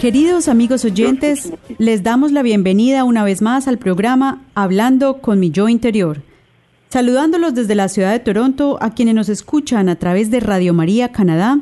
Queridos 0.00 0.48
amigos 0.48 0.86
oyentes, 0.86 1.52
les 1.76 2.02
damos 2.02 2.32
la 2.32 2.42
bienvenida 2.42 3.04
una 3.04 3.22
vez 3.22 3.42
más 3.42 3.68
al 3.68 3.76
programa 3.76 4.42
Hablando 4.54 5.18
con 5.18 5.38
mi 5.38 5.50
yo 5.50 5.68
interior. 5.68 6.22
Saludándolos 6.88 7.54
desde 7.54 7.74
la 7.74 7.90
ciudad 7.90 8.10
de 8.10 8.18
Toronto 8.18 8.78
a 8.80 8.94
quienes 8.94 9.14
nos 9.14 9.28
escuchan 9.28 9.90
a 9.90 9.96
través 9.96 10.30
de 10.30 10.40
Radio 10.40 10.72
María 10.72 11.12
Canadá 11.12 11.60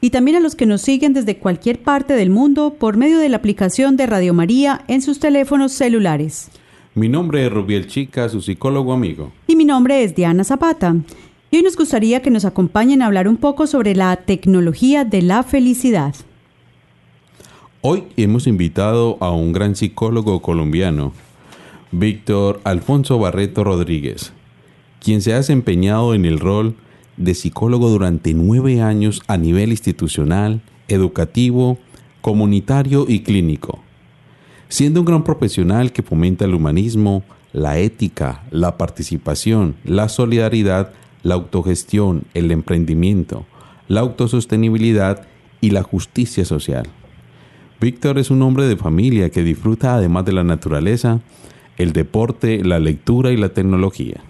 y 0.00 0.10
también 0.10 0.36
a 0.36 0.40
los 0.40 0.54
que 0.54 0.64
nos 0.64 0.80
siguen 0.80 1.12
desde 1.12 1.38
cualquier 1.38 1.82
parte 1.82 2.14
del 2.14 2.30
mundo 2.30 2.76
por 2.78 2.96
medio 2.96 3.18
de 3.18 3.28
la 3.28 3.38
aplicación 3.38 3.96
de 3.96 4.06
Radio 4.06 4.32
María 4.32 4.84
en 4.86 5.02
sus 5.02 5.18
teléfonos 5.18 5.72
celulares. 5.72 6.50
Mi 6.94 7.08
nombre 7.08 7.44
es 7.44 7.52
Rubiel 7.52 7.88
Chica, 7.88 8.28
su 8.28 8.40
psicólogo 8.40 8.92
amigo. 8.92 9.32
Y 9.48 9.56
mi 9.56 9.64
nombre 9.64 10.04
es 10.04 10.14
Diana 10.14 10.44
Zapata. 10.44 10.94
Y 11.50 11.56
hoy 11.56 11.62
nos 11.64 11.76
gustaría 11.76 12.22
que 12.22 12.30
nos 12.30 12.44
acompañen 12.44 13.02
a 13.02 13.06
hablar 13.06 13.26
un 13.26 13.38
poco 13.38 13.66
sobre 13.66 13.96
la 13.96 14.14
tecnología 14.14 15.04
de 15.04 15.22
la 15.22 15.42
felicidad. 15.42 16.14
Hoy 17.84 18.04
hemos 18.16 18.46
invitado 18.46 19.16
a 19.18 19.32
un 19.32 19.52
gran 19.52 19.74
psicólogo 19.74 20.40
colombiano, 20.40 21.12
Víctor 21.90 22.60
Alfonso 22.62 23.18
Barreto 23.18 23.64
Rodríguez, 23.64 24.32
quien 25.00 25.20
se 25.20 25.32
ha 25.32 25.38
desempeñado 25.38 26.14
en 26.14 26.24
el 26.24 26.38
rol 26.38 26.76
de 27.16 27.34
psicólogo 27.34 27.88
durante 27.88 28.34
nueve 28.34 28.80
años 28.82 29.20
a 29.26 29.36
nivel 29.36 29.72
institucional, 29.72 30.60
educativo, 30.86 31.76
comunitario 32.20 33.04
y 33.08 33.24
clínico, 33.24 33.80
siendo 34.68 35.00
un 35.00 35.06
gran 35.06 35.24
profesional 35.24 35.90
que 35.90 36.04
fomenta 36.04 36.44
el 36.44 36.54
humanismo, 36.54 37.24
la 37.52 37.78
ética, 37.78 38.44
la 38.52 38.78
participación, 38.78 39.74
la 39.82 40.08
solidaridad, 40.08 40.92
la 41.24 41.34
autogestión, 41.34 42.26
el 42.34 42.52
emprendimiento, 42.52 43.44
la 43.88 44.02
autosostenibilidad 44.02 45.26
y 45.60 45.70
la 45.70 45.82
justicia 45.82 46.44
social. 46.44 46.88
Víctor 47.82 48.20
es 48.20 48.30
un 48.30 48.42
hombre 48.42 48.68
de 48.68 48.76
familia 48.76 49.30
que 49.30 49.42
disfruta 49.42 49.96
además 49.96 50.24
de 50.24 50.30
la 50.30 50.44
naturaleza, 50.44 51.18
el 51.76 51.92
deporte, 51.92 52.62
la 52.62 52.78
lectura 52.78 53.32
y 53.32 53.36
la 53.36 53.48
tecnología. 53.48 54.20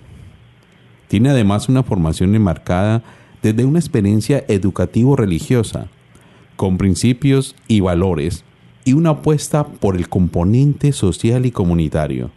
Tiene 1.08 1.28
además 1.28 1.68
una 1.68 1.82
formación 1.82 2.34
enmarcada 2.34 3.02
desde 3.42 3.66
una 3.66 3.78
experiencia 3.78 4.42
educativo-religiosa, 4.48 5.88
con 6.56 6.78
principios 6.78 7.54
y 7.68 7.80
valores, 7.80 8.42
y 8.86 8.94
una 8.94 9.10
apuesta 9.10 9.66
por 9.66 9.96
el 9.96 10.08
componente 10.08 10.92
social 10.92 11.44
y 11.44 11.50
comunitario, 11.50 12.30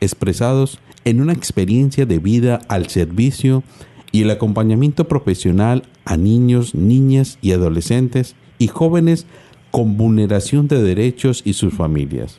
expresados 0.00 0.78
en 1.04 1.20
una 1.20 1.34
experiencia 1.34 2.06
de 2.06 2.20
vida 2.20 2.60
al 2.68 2.88
servicio 2.88 3.64
y 4.12 4.22
el 4.22 4.30
acompañamiento 4.30 5.08
profesional 5.08 5.82
a 6.06 6.16
niños, 6.16 6.74
niñas 6.74 7.38
y 7.42 7.52
adolescentes 7.52 8.34
y 8.58 8.68
jóvenes 8.68 9.26
con 9.70 9.96
vulneración 9.96 10.68
de 10.68 10.82
derechos 10.82 11.42
y 11.44 11.52
sus 11.52 11.74
familias. 11.74 12.38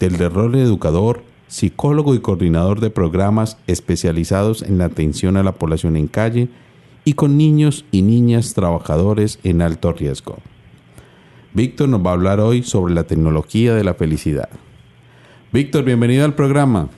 Del 0.00 0.18
rol 0.18 0.54
educador, 0.56 1.22
psicólogo 1.48 2.14
y 2.14 2.20
coordinador 2.20 2.80
de 2.80 2.90
programas 2.90 3.58
especializados 3.66 4.62
en 4.62 4.78
la 4.78 4.86
atención 4.86 5.36
a 5.36 5.42
la 5.42 5.52
población 5.52 5.96
en 5.96 6.08
calle 6.08 6.48
y 7.04 7.14
con 7.14 7.36
niños 7.36 7.84
y 7.90 8.02
niñas 8.02 8.54
trabajadores 8.54 9.38
en 9.44 9.62
alto 9.62 9.92
riesgo. 9.92 10.38
Víctor 11.52 11.88
nos 11.88 12.04
va 12.04 12.10
a 12.10 12.14
hablar 12.14 12.40
hoy 12.40 12.62
sobre 12.62 12.94
la 12.94 13.04
tecnología 13.04 13.74
de 13.74 13.84
la 13.84 13.94
felicidad. 13.94 14.48
Víctor, 15.52 15.84
bienvenido 15.84 16.24
al 16.24 16.34
programa. 16.34 16.88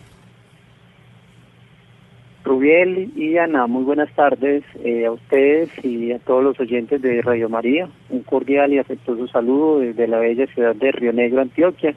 Rubiel 2.47 3.11
y 3.17 3.37
Ana, 3.39 3.67
muy 3.67 3.83
buenas 3.83 4.09
tardes 4.15 4.63
eh, 4.85 5.05
a 5.05 5.11
ustedes 5.11 5.69
y 5.85 6.13
a 6.13 6.21
todos 6.21 6.45
los 6.45 6.61
oyentes 6.61 7.03
de 7.03 7.21
Radio 7.21 7.49
María. 7.49 7.89
Un 8.09 8.23
cordial 8.23 8.73
y 8.73 8.79
afectuoso 8.79 9.27
saludo 9.27 9.81
desde 9.81 10.07
la 10.07 10.21
bella 10.21 10.47
ciudad 10.47 10.77
de 10.77 10.93
Río 10.93 11.13
Negro, 11.13 11.41
Antioquia. 11.41 11.97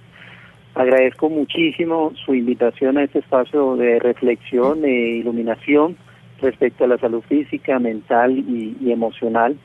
Agradezco 0.73 1.29
muchísimo 1.29 2.13
su 2.25 2.33
invitación 2.33 2.97
a 2.97 3.03
este 3.03 3.19
espacio 3.19 3.75
de 3.75 3.99
reflexión 3.99 4.83
e 4.85 5.17
iluminación 5.17 5.95
respecto 6.41 6.85
a 6.85 6.87
la 6.87 6.97
salud 6.97 7.21
física, 7.29 7.77
mental 7.77 8.39
y, 8.39 8.91
emocional, 8.91 9.55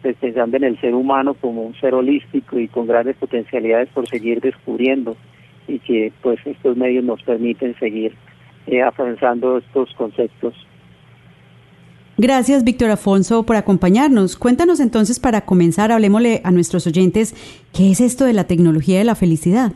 pensando 0.00 0.56
en 0.56 0.64
el 0.64 0.80
ser 0.80 0.94
humano 0.94 1.34
como 1.34 1.64
un 1.64 1.74
ser 1.74 1.92
holístico 1.92 2.58
y 2.58 2.66
con 2.66 2.86
grandes 2.86 3.16
potencialidades 3.16 3.90
por 3.90 4.08
seguir 4.08 4.40
descubriendo 4.40 5.18
y 5.68 5.80
que 5.80 6.14
pues 6.22 6.38
estos 6.46 6.78
medios 6.78 7.04
nos 7.04 7.22
permiten 7.24 7.78
seguir 7.78 8.14
eh, 8.66 8.82
avanzando 8.82 9.58
estos 9.58 9.92
conceptos. 9.94 10.54
Gracias, 12.22 12.64
Víctor 12.64 12.90
Afonso, 12.90 13.46
por 13.46 13.56
acompañarnos. 13.56 14.36
Cuéntanos 14.36 14.78
entonces, 14.78 15.18
para 15.18 15.40
comenzar, 15.42 15.90
hablemosle 15.90 16.42
a 16.44 16.50
nuestros 16.50 16.86
oyentes, 16.86 17.34
¿qué 17.72 17.90
es 17.90 18.00
esto 18.00 18.26
de 18.26 18.34
la 18.34 18.44
tecnología 18.44 18.98
de 18.98 19.04
la 19.04 19.14
felicidad? 19.14 19.72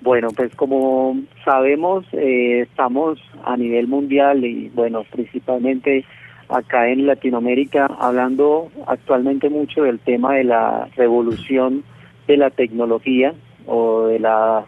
Bueno, 0.00 0.28
pues 0.34 0.52
como 0.56 1.18
sabemos, 1.44 2.04
eh, 2.12 2.62
estamos 2.62 3.20
a 3.44 3.56
nivel 3.56 3.86
mundial 3.86 4.44
y 4.44 4.70
bueno, 4.70 5.04
principalmente 5.10 6.04
acá 6.48 6.88
en 6.88 7.06
Latinoamérica, 7.06 7.86
hablando 8.00 8.70
actualmente 8.86 9.50
mucho 9.50 9.82
del 9.82 10.00
tema 10.00 10.34
de 10.34 10.44
la 10.44 10.88
revolución 10.96 11.84
de 12.26 12.38
la 12.38 12.50
tecnología 12.50 13.34
o 13.66 14.06
de 14.06 14.18
la 14.18 14.64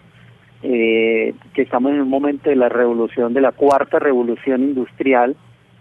eh, 0.63 1.35
que 1.55 1.63
estamos 1.63 1.93
en 1.93 2.03
un 2.03 2.09
momento 2.09 2.51
de 2.51 2.57
la 2.57 2.69
revolución, 2.69 3.33
de 3.33 3.41
la 3.41 3.53
cuarta 3.53 3.99
revolución 3.99 4.63
industrial, 4.63 5.37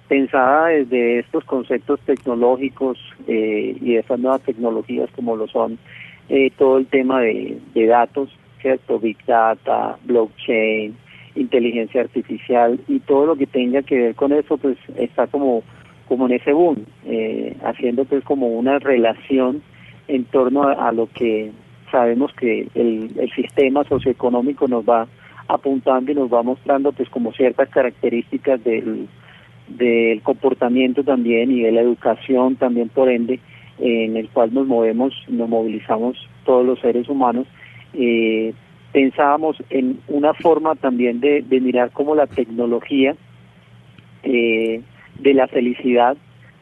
pensada 0.08 0.68
desde 0.68 1.20
estos 1.20 1.46
conceptos 1.46 2.00
tecnológicos 2.02 2.98
eh, 3.28 3.78
y 3.80 3.94
de 3.94 4.00
estas 4.00 4.20
nuevas 4.20 4.42
tecnologías 4.42 5.10
como 5.16 5.36
lo 5.36 5.48
son 5.48 5.78
eh, 6.30 6.52
todo 6.58 6.78
el 6.78 6.88
tema 6.88 7.22
de, 7.22 7.60
datos, 7.88 8.30
¿cierto? 8.62 9.00
Big 9.00 9.18
Data, 9.26 9.98
blockchain, 10.04 10.96
inteligencia 11.36 12.02
artificial 12.02 12.80
y 12.88 13.00
todo 13.00 13.28
lo 13.28 13.36
que 13.36 13.48
tenga 13.48 13.82
que 13.82 13.98
ver 13.98 14.16
con 14.16 14.34
eso, 14.34 14.58
pues 14.58 14.78
está 14.96 15.28
como, 15.28 15.64
como 16.08 16.28
en 16.28 16.34
ese 16.34 16.54
boom, 16.54 16.86
eh, 17.06 17.56
haciendo 17.64 18.06
pues 18.06 18.24
como 18.24 18.48
una 18.48 18.80
relación 18.80 19.62
en 20.08 20.26
torno 20.26 20.68
a 20.68 20.92
lo 20.92 21.08
que 21.08 21.52
sabemos 21.92 22.34
que 22.34 22.68
el, 22.76 23.12
sistema 23.36 23.84
socioeconómico 23.84 24.68
nos 24.68 24.84
va 24.84 25.08
apuntando 25.48 26.12
y 26.12 26.16
nos 26.16 26.32
va 26.32 26.44
mostrando 26.44 26.92
pues 26.92 27.10
como 27.10 27.32
ciertas 27.34 27.70
características 27.70 28.64
del, 28.64 29.08
comportamiento 30.24 31.04
también 31.04 31.52
y 31.52 31.62
de 31.62 31.72
la 31.72 31.82
educación 31.82 32.56
también 32.56 32.90
por 32.90 33.08
ende 33.08 33.40
en 33.78 34.18
el 34.18 34.28
cual 34.30 34.54
nos 34.54 34.66
movemos, 34.66 35.14
nos 35.28 35.48
movilizamos 35.48 36.18
todos 36.44 36.66
los 36.66 36.80
seres 36.80 37.08
humanos. 37.08 37.48
Eh, 37.94 38.54
pensábamos 38.92 39.58
en 39.70 40.00
una 40.08 40.34
forma 40.34 40.76
también 40.76 41.20
de, 41.20 41.44
de 41.44 41.62
mirar 41.62 41.92
cómo 41.92 42.16
la 42.16 42.28
tecnología 42.28 43.16
eh, 44.24 44.82
de 45.20 45.34
la 45.34 45.48
felicidad 45.48 46.18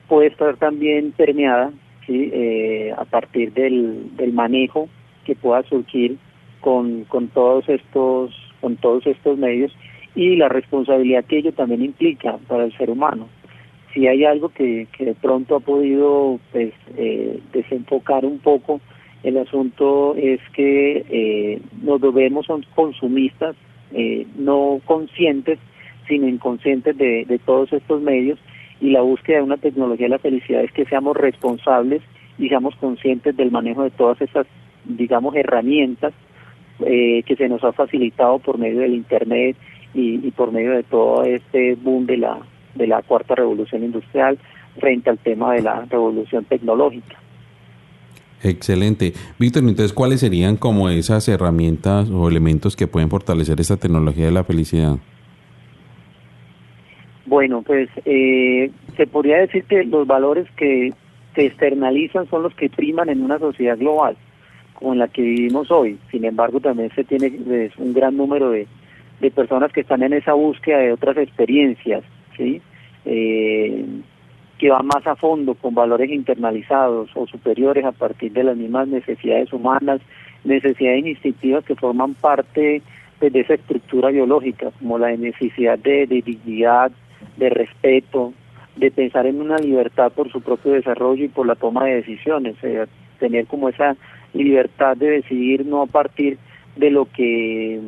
puede 0.07 0.27
estar 0.27 0.57
también 0.57 1.11
permeada 1.11 1.71
¿sí? 2.05 2.29
eh, 2.33 2.93
a 2.97 3.05
partir 3.05 3.53
del, 3.53 4.15
del 4.15 4.33
manejo 4.33 4.89
que 5.27 5.35
pueda 5.35 5.61
surgir 5.63 6.17
con, 6.61 7.03
con 7.03 7.27
todos 7.27 7.67
estos 7.67 8.33
con 8.61 8.77
todos 8.77 9.05
estos 9.05 9.37
medios 9.37 9.75
y 10.15 10.37
la 10.37 10.49
responsabilidad 10.49 11.25
que 11.25 11.37
ello 11.37 11.51
también 11.51 11.83
implica 11.83 12.39
para 12.47 12.63
el 12.63 12.75
ser 12.75 12.89
humano. 12.89 13.27
Si 13.93 14.07
hay 14.07 14.23
algo 14.25 14.49
que, 14.49 14.87
que 14.97 15.05
de 15.05 15.13
pronto 15.13 15.57
ha 15.57 15.59
podido 15.59 16.39
pues, 16.51 16.73
eh, 16.95 17.39
desenfocar 17.53 18.25
un 18.25 18.39
poco 18.39 18.79
El 19.23 19.37
asunto 19.37 20.15
es 20.15 20.39
que 20.53 21.05
eh, 21.09 21.61
nos 21.83 21.99
volvemos 21.99 22.45
son 22.45 22.63
consumistas, 22.73 23.55
eh, 23.91 24.25
no 24.37 24.79
conscientes, 24.85 25.59
sino 26.07 26.27
inconscientes 26.27 26.97
de, 26.97 27.25
de 27.25 27.39
todos 27.39 27.73
estos 27.73 28.01
medios 28.01 28.39
y 28.79 28.91
la 28.91 29.01
búsqueda 29.01 29.37
de 29.37 29.43
una 29.43 29.57
tecnología 29.57 30.05
de 30.05 30.11
la 30.11 30.19
felicidad 30.19 30.63
es 30.63 30.71
que 30.71 30.85
seamos 30.85 31.17
responsables 31.17 32.01
y 32.37 32.47
seamos 32.47 32.75
conscientes 32.75 33.35
del 33.35 33.51
manejo 33.51 33.83
de 33.83 33.89
todas 33.91 34.21
esas, 34.21 34.47
digamos, 34.87 35.35
herramientas 35.35 36.13
eh, 36.85 37.23
que 37.23 37.35
se 37.35 37.49
nos 37.49 37.63
ha 37.63 37.71
facilitado 37.73 38.39
por 38.39 38.57
medio 38.57 38.79
del 38.79 38.93
Internet 38.93 39.57
y, 39.93 40.25
y, 40.27 40.31
por 40.31 40.51
medio 40.51 40.71
de 40.71 40.83
todo 40.83 41.23
este 41.23 41.75
boom 41.75 42.05
de 42.05 42.17
la, 42.17 42.39
de 42.75 42.87
la 42.87 43.01
cuarta 43.01 43.35
revolución 43.35 43.83
industrial 43.83 44.37
frente 44.79 45.09
al 45.09 45.17
tema 45.17 45.53
de 45.53 45.61
la 45.61 45.85
revolución 45.85 46.45
tecnológica. 46.45 47.17
Excelente. 48.43 49.13
Víctor, 49.39 49.63
entonces, 49.63 49.93
¿cuáles 49.93 50.19
serían 50.19 50.57
como 50.57 50.89
esas 50.89 51.27
herramientas 51.27 52.09
o 52.09 52.29
elementos 52.29 52.75
que 52.75 52.87
pueden 52.87 53.09
fortalecer 53.09 53.59
esta 53.59 53.77
tecnología 53.77 54.25
de 54.25 54.31
la 54.31 54.43
felicidad? 54.43 54.97
Bueno, 57.25 57.61
pues 57.61 57.89
eh, 58.05 58.71
se 58.95 59.07
podría 59.07 59.37
decir 59.37 59.63
que 59.65 59.83
los 59.83 60.07
valores 60.07 60.47
que 60.55 60.93
se 61.35 61.45
externalizan 61.47 62.29
son 62.29 62.43
los 62.43 62.53
que 62.55 62.69
priman 62.69 63.09
en 63.09 63.21
una 63.21 63.37
sociedad 63.37 63.77
global, 63.77 64.15
como 64.77 64.93
en 64.93 64.99
la 64.99 65.07
que 65.07 65.21
vivimos 65.21 65.71
hoy. 65.71 65.97
Sin 66.11 66.23
embargo, 66.25 66.59
también 66.59 66.91
se 66.95 67.03
tiene 67.03 67.31
pues, 67.31 67.75
un 67.77 67.93
gran 67.93 68.15
número 68.15 68.51
de, 68.51 68.67
de 69.19 69.31
personas 69.31 69.71
que 69.71 69.81
están 69.81 70.03
en 70.03 70.13
esa 70.13 70.33
búsqueda 70.33 70.79
de 70.79 70.93
otras 70.93 71.17
experiencias, 71.17 72.03
¿sí? 72.35 72.61
Eh, 73.05 73.85
que 74.59 74.69
va 74.69 74.81
más 74.81 75.05
a 75.05 75.15
fondo 75.15 75.53
con 75.53 75.75
valores 75.75 76.09
internalizados 76.09 77.09
o 77.15 77.27
superiores 77.27 77.85
a 77.85 77.91
partir 77.91 78.31
de 78.31 78.43
las 78.43 78.57
mismas 78.57 78.87
necesidades 78.87 79.53
humanas, 79.53 80.01
necesidades 80.43 81.05
instintivas 81.05 81.63
que 81.63 81.75
forman 81.75 82.15
parte 82.15 82.81
pues, 83.19 83.33
de 83.33 83.41
esa 83.41 83.53
estructura 83.53 84.09
biológica, 84.09 84.71
como 84.79 84.97
la 84.97 85.15
necesidad 85.15 85.77
de, 85.77 86.07
dignidad, 86.07 86.91
de 87.37 87.49
respeto, 87.49 88.33
de 88.75 88.91
pensar 88.91 89.25
en 89.25 89.41
una 89.41 89.57
libertad 89.57 90.11
por 90.11 90.31
su 90.31 90.41
propio 90.41 90.73
desarrollo 90.73 91.25
y 91.25 91.29
por 91.29 91.45
la 91.47 91.55
toma 91.55 91.85
de 91.85 91.95
decisiones, 91.95 92.55
tener 93.19 93.45
como 93.47 93.69
esa 93.69 93.95
libertad 94.43 94.97
de 94.97 95.09
decidir 95.09 95.65
no 95.65 95.83
a 95.83 95.87
partir 95.87 96.37
de 96.75 96.91
lo 96.91 97.05
que 97.05 97.79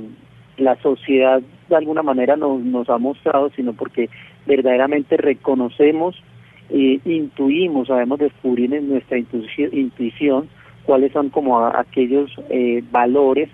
la 0.58 0.76
sociedad 0.82 1.42
de 1.70 1.76
alguna 1.76 2.04
manera 2.04 2.36
nos, 2.36 2.62
nos 2.62 2.90
ha 2.90 2.98
mostrado, 2.98 3.50
sino 3.56 3.74
porque 3.74 4.10
verdaderamente 4.46 5.18
reconocemos 5.18 6.22
eh, 6.70 7.00
intuimos, 7.06 7.88
sabemos 7.88 8.20
descubrir 8.20 8.74
en 8.74 8.90
nuestra 8.90 9.18
intuición 9.18 10.50
cuáles 10.84 11.12
son 11.12 11.30
como 11.30 11.66
aquellos 11.66 12.32
eh, 12.50 12.84
valores 12.92 13.50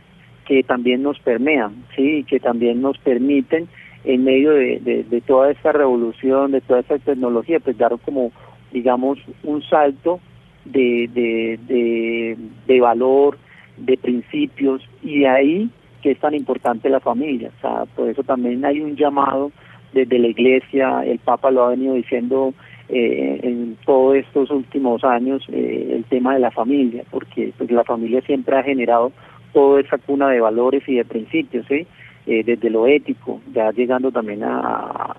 que 0.45 0.63
también 0.63 1.01
nos 1.01 1.19
permean, 1.19 1.85
sí, 1.95 2.25
que 2.27 2.39
también 2.39 2.81
nos 2.81 2.97
permiten 2.97 3.67
en 4.03 4.23
medio 4.23 4.51
de, 4.51 5.05
de, 5.09 5.21
toda 5.21 5.49
esta 5.49 5.71
revolución, 5.71 6.51
de 6.51 6.61
toda 6.61 6.81
esta 6.81 6.99
tecnología, 6.99 7.59
pues 7.59 7.77
dar 7.77 7.97
como, 8.03 8.31
digamos, 8.71 9.17
un 9.43 9.63
salto 9.63 10.19
de, 10.65 11.09
de, 11.13 12.37
de, 12.67 12.81
valor, 12.81 13.37
de 13.77 13.97
principios, 13.97 14.81
y 15.01 15.19
de 15.19 15.27
ahí 15.27 15.69
que 16.01 16.11
es 16.11 16.19
tan 16.19 16.35
importante 16.35 16.89
la 16.89 16.99
familia. 16.99 17.51
O 17.57 17.61
sea, 17.61 17.85
por 17.95 18.09
eso 18.09 18.23
también 18.23 18.63
hay 18.65 18.79
un 18.79 18.95
llamado 18.95 19.51
desde 19.93 20.19
la 20.19 20.27
iglesia, 20.27 21.03
el 21.05 21.19
Papa 21.19 21.51
lo 21.51 21.63
ha 21.63 21.69
venido 21.69 21.93
diciendo 21.95 22.53
eh, 22.89 23.39
en 23.41 23.77
todos 23.85 24.15
estos 24.17 24.51
últimos 24.51 25.03
años 25.03 25.41
eh, 25.51 25.93
el 25.95 26.03
tema 26.03 26.33
de 26.33 26.41
la 26.41 26.51
familia, 26.51 27.03
porque 27.09 27.51
pues, 27.57 27.71
la 27.71 27.83
familia 27.83 28.21
siempre 28.21 28.57
ha 28.57 28.63
generado 28.63 29.11
toda 29.53 29.81
esa 29.81 29.97
cuna 29.97 30.29
de 30.29 30.41
valores 30.41 30.83
y 30.87 30.95
de 30.95 31.05
principios, 31.05 31.65
¿sí? 31.67 31.87
Eh, 32.27 32.43
desde 32.43 32.69
lo 32.69 32.87
ético, 32.87 33.41
ya 33.53 33.71
llegando 33.71 34.11
también 34.11 34.43
a, 34.43 35.15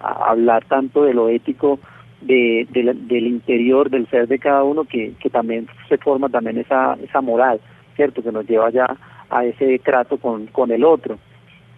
hablar 0.00 0.64
tanto 0.64 1.04
de 1.04 1.12
lo 1.12 1.28
ético 1.28 1.78
de, 2.20 2.66
del 2.70 3.26
interior 3.26 3.90
del 3.90 4.08
ser 4.08 4.28
de 4.28 4.38
cada 4.38 4.62
uno, 4.62 4.84
que, 4.84 5.14
que 5.20 5.30
también 5.30 5.66
se 5.88 5.98
forma 5.98 6.28
también 6.28 6.58
esa, 6.58 6.94
esa 7.02 7.20
moral, 7.20 7.60
¿cierto? 7.96 8.22
Que 8.22 8.32
nos 8.32 8.48
lleva 8.48 8.70
ya 8.70 8.96
a 9.30 9.44
ese 9.44 9.78
trato 9.78 10.18
con, 10.18 10.46
con 10.46 10.70
el 10.70 10.84
otro 10.84 11.18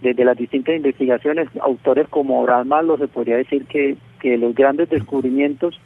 desde 0.03 0.25
las 0.25 0.37
distintas 0.37 0.75
investigaciones, 0.75 1.49
autores 1.61 2.09
como 2.09 2.41
Abraham 2.41 2.69
Maslow 2.69 2.99
se 2.99 3.09
podría 3.09 3.37
decir 3.37 3.67
que, 3.67 3.97
que 4.21 4.37
los 4.37 4.55
grandes 4.55 4.91
descubrimientos 4.91 5.81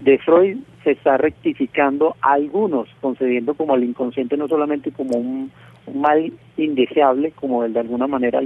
de 0.00 0.18
Freud 0.18 0.58
se 0.82 0.92
está 0.92 1.16
rectificando 1.16 2.16
algunos, 2.20 2.88
concediendo 3.00 3.54
como 3.54 3.74
al 3.74 3.84
inconsciente 3.84 4.36
no 4.36 4.48
solamente 4.48 4.90
como 4.90 5.16
un, 5.16 5.52
mal 5.94 6.32
indeseable, 6.56 7.32
como 7.32 7.64
el 7.64 7.72
de 7.72 7.80
alguna 7.80 8.06
manera 8.06 8.40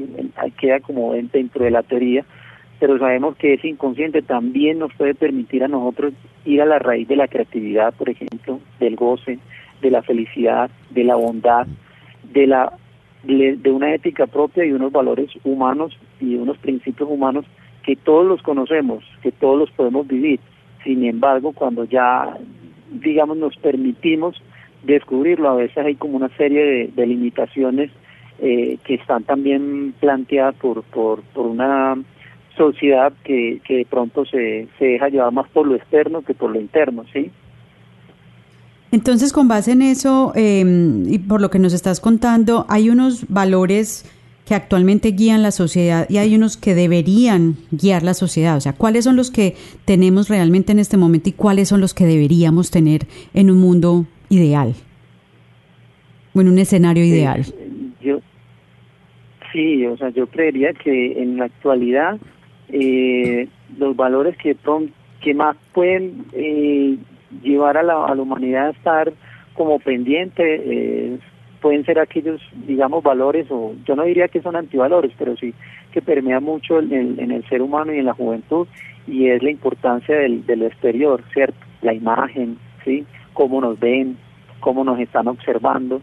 queda 0.58 0.80
como 0.80 1.12
dentro 1.14 1.64
de 1.64 1.70
la 1.70 1.82
teoría, 1.82 2.24
pero 2.80 2.98
sabemos 2.98 3.36
que 3.36 3.54
ese 3.54 3.68
inconsciente 3.68 4.22
también 4.22 4.78
nos 4.78 4.92
puede 4.94 5.14
permitir 5.14 5.64
a 5.64 5.68
nosotros 5.68 6.12
ir 6.44 6.60
a 6.60 6.66
la 6.66 6.78
raíz 6.78 7.08
de 7.08 7.16
la 7.16 7.28
creatividad, 7.28 7.94
por 7.94 8.10
ejemplo, 8.10 8.60
del 8.78 8.96
goce, 8.96 9.38
de 9.80 9.90
la 9.90 10.02
felicidad, 10.02 10.70
de 10.90 11.04
la 11.04 11.14
bondad, 11.16 11.66
de 12.32 12.46
la 12.46 12.72
de 13.24 13.70
una 13.70 13.94
ética 13.94 14.26
propia 14.26 14.66
y 14.66 14.72
unos 14.72 14.92
valores 14.92 15.30
humanos 15.44 15.98
y 16.20 16.34
unos 16.34 16.58
principios 16.58 17.08
humanos 17.08 17.46
que 17.82 17.96
todos 17.96 18.26
los 18.26 18.42
conocemos, 18.42 19.02
que 19.22 19.32
todos 19.32 19.58
los 19.58 19.70
podemos 19.70 20.06
vivir. 20.06 20.40
Sin 20.82 21.04
embargo, 21.04 21.52
cuando 21.52 21.84
ya, 21.84 22.36
digamos, 22.90 23.38
nos 23.38 23.56
permitimos 23.56 24.42
descubrirlo, 24.82 25.48
a 25.48 25.54
veces 25.54 25.78
hay 25.78 25.94
como 25.94 26.16
una 26.16 26.28
serie 26.36 26.90
de, 26.94 27.06
limitaciones 27.06 27.90
eh, 28.40 28.76
que 28.84 28.94
están 28.94 29.24
también 29.24 29.94
planteadas 30.00 30.54
por, 30.56 30.82
por, 30.82 31.22
por 31.22 31.46
una 31.46 31.96
sociedad 32.56 33.12
que, 33.24 33.60
que 33.66 33.78
de 33.78 33.84
pronto 33.84 34.24
se, 34.24 34.68
se 34.78 34.84
deja 34.84 35.08
llevar 35.08 35.32
más 35.32 35.48
por 35.48 35.66
lo 35.66 35.74
externo 35.74 36.22
que 36.22 36.34
por 36.34 36.50
lo 36.50 36.60
interno, 36.60 37.04
¿sí? 37.12 37.30
Entonces, 38.94 39.32
con 39.32 39.48
base 39.48 39.72
en 39.72 39.82
eso 39.82 40.30
em, 40.36 41.12
y 41.12 41.18
por 41.18 41.40
lo 41.40 41.50
que 41.50 41.58
nos 41.58 41.72
estás 41.72 41.98
contando, 41.98 42.64
hay 42.68 42.90
unos 42.90 43.28
valores 43.28 44.08
que 44.46 44.54
actualmente 44.54 45.08
guían 45.08 45.42
la 45.42 45.50
sociedad 45.50 46.06
y 46.08 46.18
hay 46.18 46.36
unos 46.36 46.56
que 46.56 46.76
deberían 46.76 47.56
guiar 47.72 48.04
la 48.04 48.14
sociedad. 48.14 48.56
O 48.56 48.60
sea, 48.60 48.72
¿cuáles 48.74 49.02
son 49.02 49.16
los 49.16 49.32
que 49.32 49.56
tenemos 49.84 50.28
realmente 50.28 50.70
en 50.70 50.78
este 50.78 50.96
momento 50.96 51.28
y 51.28 51.32
cuáles 51.32 51.68
son 51.68 51.80
los 51.80 51.92
que 51.92 52.04
deberíamos 52.04 52.70
tener 52.70 53.00
en 53.32 53.50
un 53.50 53.58
mundo 53.58 54.06
ideal? 54.28 54.74
O 56.32 56.40
en 56.40 56.48
un 56.48 56.58
escenario 56.58 57.04
ideal. 57.04 57.42
yo, 58.00 58.20
sí, 59.52 59.84
o 59.86 59.96
sea, 59.96 60.10
yo 60.10 60.28
creería 60.28 60.72
que 60.72 61.20
en 61.20 61.38
la 61.38 61.46
actualidad 61.46 62.20
eh, 62.68 63.48
los 63.78 63.96
valores 63.96 64.36
que, 64.38 64.56
que 65.20 65.34
más 65.34 65.56
pueden 65.72 66.26
eh, 66.32 66.96
llevar 67.42 67.76
a 67.76 67.82
la, 67.82 68.06
a 68.06 68.14
la 68.14 68.22
humanidad 68.22 68.68
a 68.68 68.70
estar 68.70 69.12
como 69.54 69.78
pendiente 69.78 70.42
eh, 70.42 71.18
pueden 71.60 71.84
ser 71.86 71.98
aquellos, 71.98 72.42
digamos, 72.66 73.02
valores, 73.02 73.46
o 73.50 73.74
yo 73.86 73.96
no 73.96 74.04
diría 74.04 74.28
que 74.28 74.42
son 74.42 74.54
antivalores, 74.54 75.12
pero 75.18 75.34
sí 75.36 75.54
que 75.92 76.02
permea 76.02 76.38
mucho 76.38 76.78
en 76.78 76.92
el, 76.92 77.18
en 77.18 77.30
el 77.30 77.48
ser 77.48 77.62
humano 77.62 77.94
y 77.94 77.98
en 78.00 78.04
la 78.04 78.12
juventud, 78.12 78.66
y 79.06 79.28
es 79.28 79.42
la 79.42 79.50
importancia 79.50 80.14
del, 80.14 80.44
del 80.44 80.62
exterior, 80.64 81.22
¿cierto? 81.32 81.56
La 81.80 81.94
imagen, 81.94 82.58
¿sí? 82.84 83.06
Cómo 83.32 83.62
nos 83.62 83.80
ven, 83.80 84.18
cómo 84.60 84.84
nos 84.84 84.98
están 84.98 85.26
observando, 85.26 86.02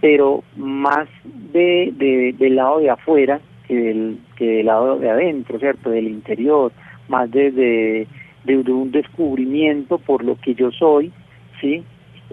pero 0.00 0.42
más 0.56 1.08
de, 1.24 1.90
de, 1.96 2.34
del 2.38 2.56
lado 2.56 2.80
de 2.80 2.90
afuera 2.90 3.40
que 3.68 3.76
del, 3.76 4.18
que 4.36 4.46
del 4.46 4.66
lado 4.66 4.98
de 4.98 5.10
adentro, 5.10 5.58
¿cierto? 5.58 5.90
Del 5.90 6.08
interior, 6.08 6.72
más 7.08 7.30
desde 7.30 8.08
de, 8.44 8.56
un 8.56 8.90
descubrimiento 8.90 9.98
por 9.98 10.24
lo 10.24 10.36
que 10.40 10.54
yo 10.54 10.72
soy, 10.72 11.12
¿sí? 11.60 11.84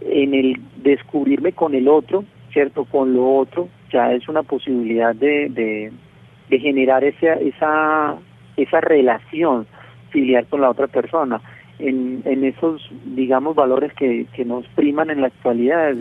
En 0.01 0.33
el 0.33 0.59
descubrirme 0.77 1.51
con 1.51 1.75
el 1.75 1.87
otro, 1.89 2.23
¿cierto? 2.51 2.85
Con 2.85 3.13
lo 3.13 3.35
otro, 3.35 3.67
ya 3.91 4.13
es 4.13 4.27
una 4.29 4.43
posibilidad 4.43 5.13
de, 5.13 5.91
de, 6.49 6.59
generar 6.59 7.03
esa, 7.03 7.33
esa, 7.33 8.15
esa 8.55 8.81
relación 8.81 9.67
filial 10.09 10.47
con 10.47 10.61
la 10.61 10.69
otra 10.69 10.87
persona. 10.87 11.41
En, 11.77 12.21
en 12.23 12.45
esos, 12.45 12.89
digamos, 13.03 13.55
valores 13.55 13.91
que, 13.93 14.25
que 14.33 14.45
nos 14.45 14.65
priman 14.69 15.09
en 15.09 15.19
la 15.19 15.27
actualidad, 15.27 15.93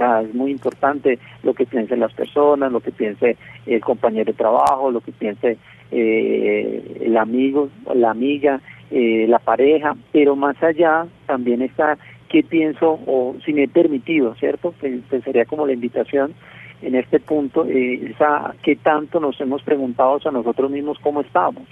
es 0.00 0.34
muy 0.34 0.50
importante 0.50 1.18
lo 1.42 1.54
que 1.54 1.66
piensen 1.66 2.00
las 2.00 2.12
personas, 2.12 2.72
lo 2.72 2.80
que 2.80 2.92
piense 2.92 3.36
el 3.66 3.80
compañero 3.80 4.32
de 4.32 4.38
trabajo, 4.38 4.90
lo 4.90 5.00
que 5.00 5.12
piense 5.12 5.58
eh, 5.90 6.98
el 7.02 7.16
amigo, 7.16 7.68
la 7.94 8.10
amiga, 8.10 8.60
eh, 8.90 9.26
la 9.28 9.38
pareja, 9.38 9.94
pero 10.12 10.36
más 10.36 10.60
allá 10.62 11.06
también 11.26 11.62
está 11.62 11.98
qué 12.28 12.42
pienso 12.42 12.98
o 13.06 13.36
si 13.44 13.52
me 13.52 13.64
he 13.64 13.68
permitido, 13.68 14.34
¿cierto? 14.36 14.74
Que, 14.80 15.00
sería 15.24 15.44
como 15.44 15.66
la 15.66 15.72
invitación 15.72 16.32
en 16.80 16.94
este 16.94 17.20
punto, 17.20 17.66
eh, 17.66 18.12
esa, 18.12 18.54
qué 18.62 18.76
tanto 18.76 19.20
nos 19.20 19.38
hemos 19.40 19.62
preguntado 19.62 20.18
a 20.24 20.30
nosotros 20.30 20.70
mismos 20.70 20.98
cómo 21.02 21.20
estamos. 21.20 21.64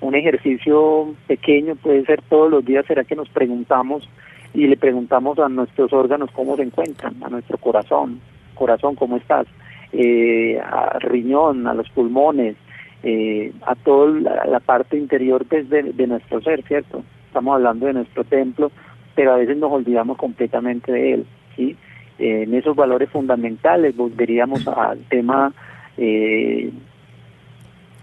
Un 0.00 0.14
ejercicio 0.14 1.14
pequeño 1.26 1.76
puede 1.76 2.04
ser 2.04 2.22
todos 2.22 2.50
los 2.50 2.64
días, 2.64 2.84
será 2.86 3.04
que 3.04 3.16
nos 3.16 3.28
preguntamos 3.28 4.08
y 4.54 4.66
le 4.66 4.76
preguntamos 4.76 5.38
a 5.38 5.48
nuestros 5.48 5.92
órganos 5.92 6.30
cómo 6.32 6.56
se 6.56 6.62
encuentran, 6.62 7.14
a 7.22 7.28
nuestro 7.28 7.58
corazón, 7.58 8.20
corazón, 8.54 8.94
¿cómo 8.96 9.16
estás? 9.16 9.46
Eh, 9.92 10.58
a 10.60 10.98
riñón, 10.98 11.66
a 11.66 11.74
los 11.74 11.88
pulmones, 11.90 12.56
eh, 13.02 13.52
a 13.66 13.74
toda 13.74 14.46
la, 14.46 14.60
parte 14.60 14.96
interior 14.96 15.44
pues, 15.48 15.68
de, 15.68 16.06
nuestro 16.06 16.40
ser, 16.42 16.62
¿cierto? 16.64 17.02
Estamos 17.26 17.54
hablando 17.54 17.86
de 17.86 17.94
nuestro 17.94 18.24
templo, 18.24 18.70
pero 19.14 19.32
a 19.32 19.36
veces 19.36 19.56
nos 19.56 19.72
olvidamos 19.72 20.16
completamente 20.16 20.92
de 20.92 21.14
él, 21.14 21.26
¿sí? 21.56 21.76
en 22.18 22.54
esos 22.54 22.76
valores 22.76 23.10
fundamentales 23.10 23.96
volveríamos 23.96 24.68
al 24.68 24.98
tema 25.08 25.52
eh, 25.96 26.70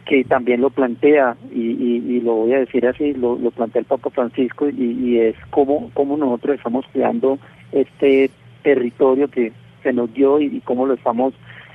que 0.06 0.24
también 0.24 0.62
lo 0.62 0.70
plantea, 0.70 1.38
y, 1.52 2.22
lo 2.22 2.34
voy 2.34 2.54
a 2.54 2.60
decir 2.60 2.86
así, 2.88 3.14
lo, 3.14 3.38
plantea 3.52 3.82
el 3.82 3.86
Papa 3.86 4.10
Francisco, 4.10 4.68
y, 4.70 5.18
es 5.18 5.36
cómo, 5.50 5.92
cómo 5.94 6.18
nosotros 6.18 6.58
estamos 6.58 6.86
cuidando 6.92 7.38
este 7.72 8.30
territorio 8.64 9.28
que 9.28 9.52
se 9.84 9.94
nos 9.94 10.14
dio 10.14 10.40
y, 10.40 10.62
cómo 10.62 10.86
lo 10.86 10.96
estamos 10.96 11.34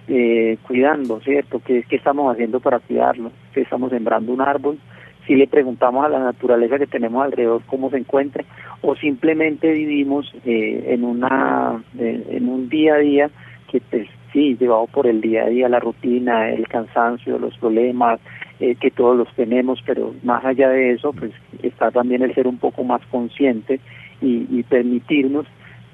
eh, 0.08 0.58
cuidando, 0.66 1.20
¿cierto? 1.20 1.60
¿Qué, 1.64 1.84
¿Qué 1.88 1.96
estamos 1.96 2.32
haciendo 2.32 2.60
para 2.60 2.80
cuidarlo? 2.80 3.30
¿Qué 3.52 3.62
estamos 3.62 3.90
sembrando 3.90 4.32
un 4.32 4.40
árbol? 4.40 4.78
Si 5.26 5.34
le 5.34 5.46
preguntamos 5.46 6.04
a 6.04 6.10
la 6.10 6.18
naturaleza 6.18 6.78
que 6.78 6.86
tenemos 6.86 7.24
alrededor 7.24 7.62
cómo 7.66 7.88
se 7.88 7.96
encuentra, 7.96 8.44
o 8.82 8.94
simplemente 8.96 9.72
vivimos 9.72 10.30
eh, 10.44 10.84
en, 10.88 11.04
una, 11.04 11.82
en 11.98 12.48
un 12.48 12.68
día 12.68 12.94
a 12.94 12.98
día 12.98 13.30
que 13.70 13.80
pues, 13.80 14.06
sí, 14.34 14.58
llevado 14.60 14.86
por 14.88 15.06
el 15.06 15.22
día 15.22 15.44
a 15.44 15.48
día, 15.48 15.68
la 15.70 15.80
rutina, 15.80 16.50
el 16.50 16.68
cansancio, 16.68 17.38
los 17.38 17.56
problemas, 17.56 18.20
eh, 18.60 18.74
que 18.74 18.90
todos 18.90 19.16
los 19.16 19.34
tenemos, 19.34 19.82
pero 19.86 20.14
más 20.22 20.44
allá 20.44 20.68
de 20.68 20.92
eso, 20.92 21.14
pues 21.14 21.32
está 21.62 21.90
también 21.90 22.20
el 22.20 22.34
ser 22.34 22.46
un 22.46 22.58
poco 22.58 22.84
más 22.84 23.00
consciente 23.10 23.80
y, 24.20 24.62
permitirnos 24.64 25.46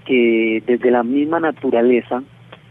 que 0.05 0.63
desde 0.67 0.91
la 0.91 1.03
misma 1.03 1.41
naturaleza 1.41 2.23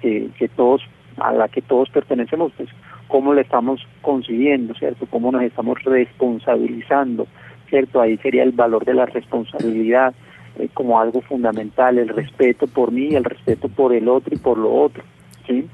que 0.02 0.50
todos 0.56 0.82
a 1.18 1.34
la 1.34 1.48
que 1.50 1.62
todos 1.62 1.90
pertenecemos, 1.90 2.52
pues 2.56 2.70
cómo 3.08 3.34
la 3.34 3.42
estamos 3.42 3.86
concibiendo, 4.02 4.74
¿cierto? 4.76 5.06
Cómo 5.10 5.32
nos 5.32 5.44
estamos 5.44 5.84
responsabilizando, 5.84 7.28
¿cierto? 7.68 8.00
Ahí 8.00 8.18
sería 8.18 8.44
el 8.44 8.52
valor 8.52 8.86
de 8.86 8.94
la 8.94 9.06
responsabilidad 9.06 10.14
eh, 10.58 10.70
como 10.74 11.00
algo 11.00 11.22
fundamental, 11.22 11.98
el 11.98 12.10
respeto 12.10 12.68
por 12.68 12.92
mí, 12.92 13.16
el 13.16 13.24
respeto 13.24 13.68
por 13.68 13.94
el 13.94 14.08
otro 14.08 14.34
y 14.34 14.38
por 14.38 14.58
lo 14.58 14.74
otro. 14.74 15.04
¿Sí? 15.50 15.68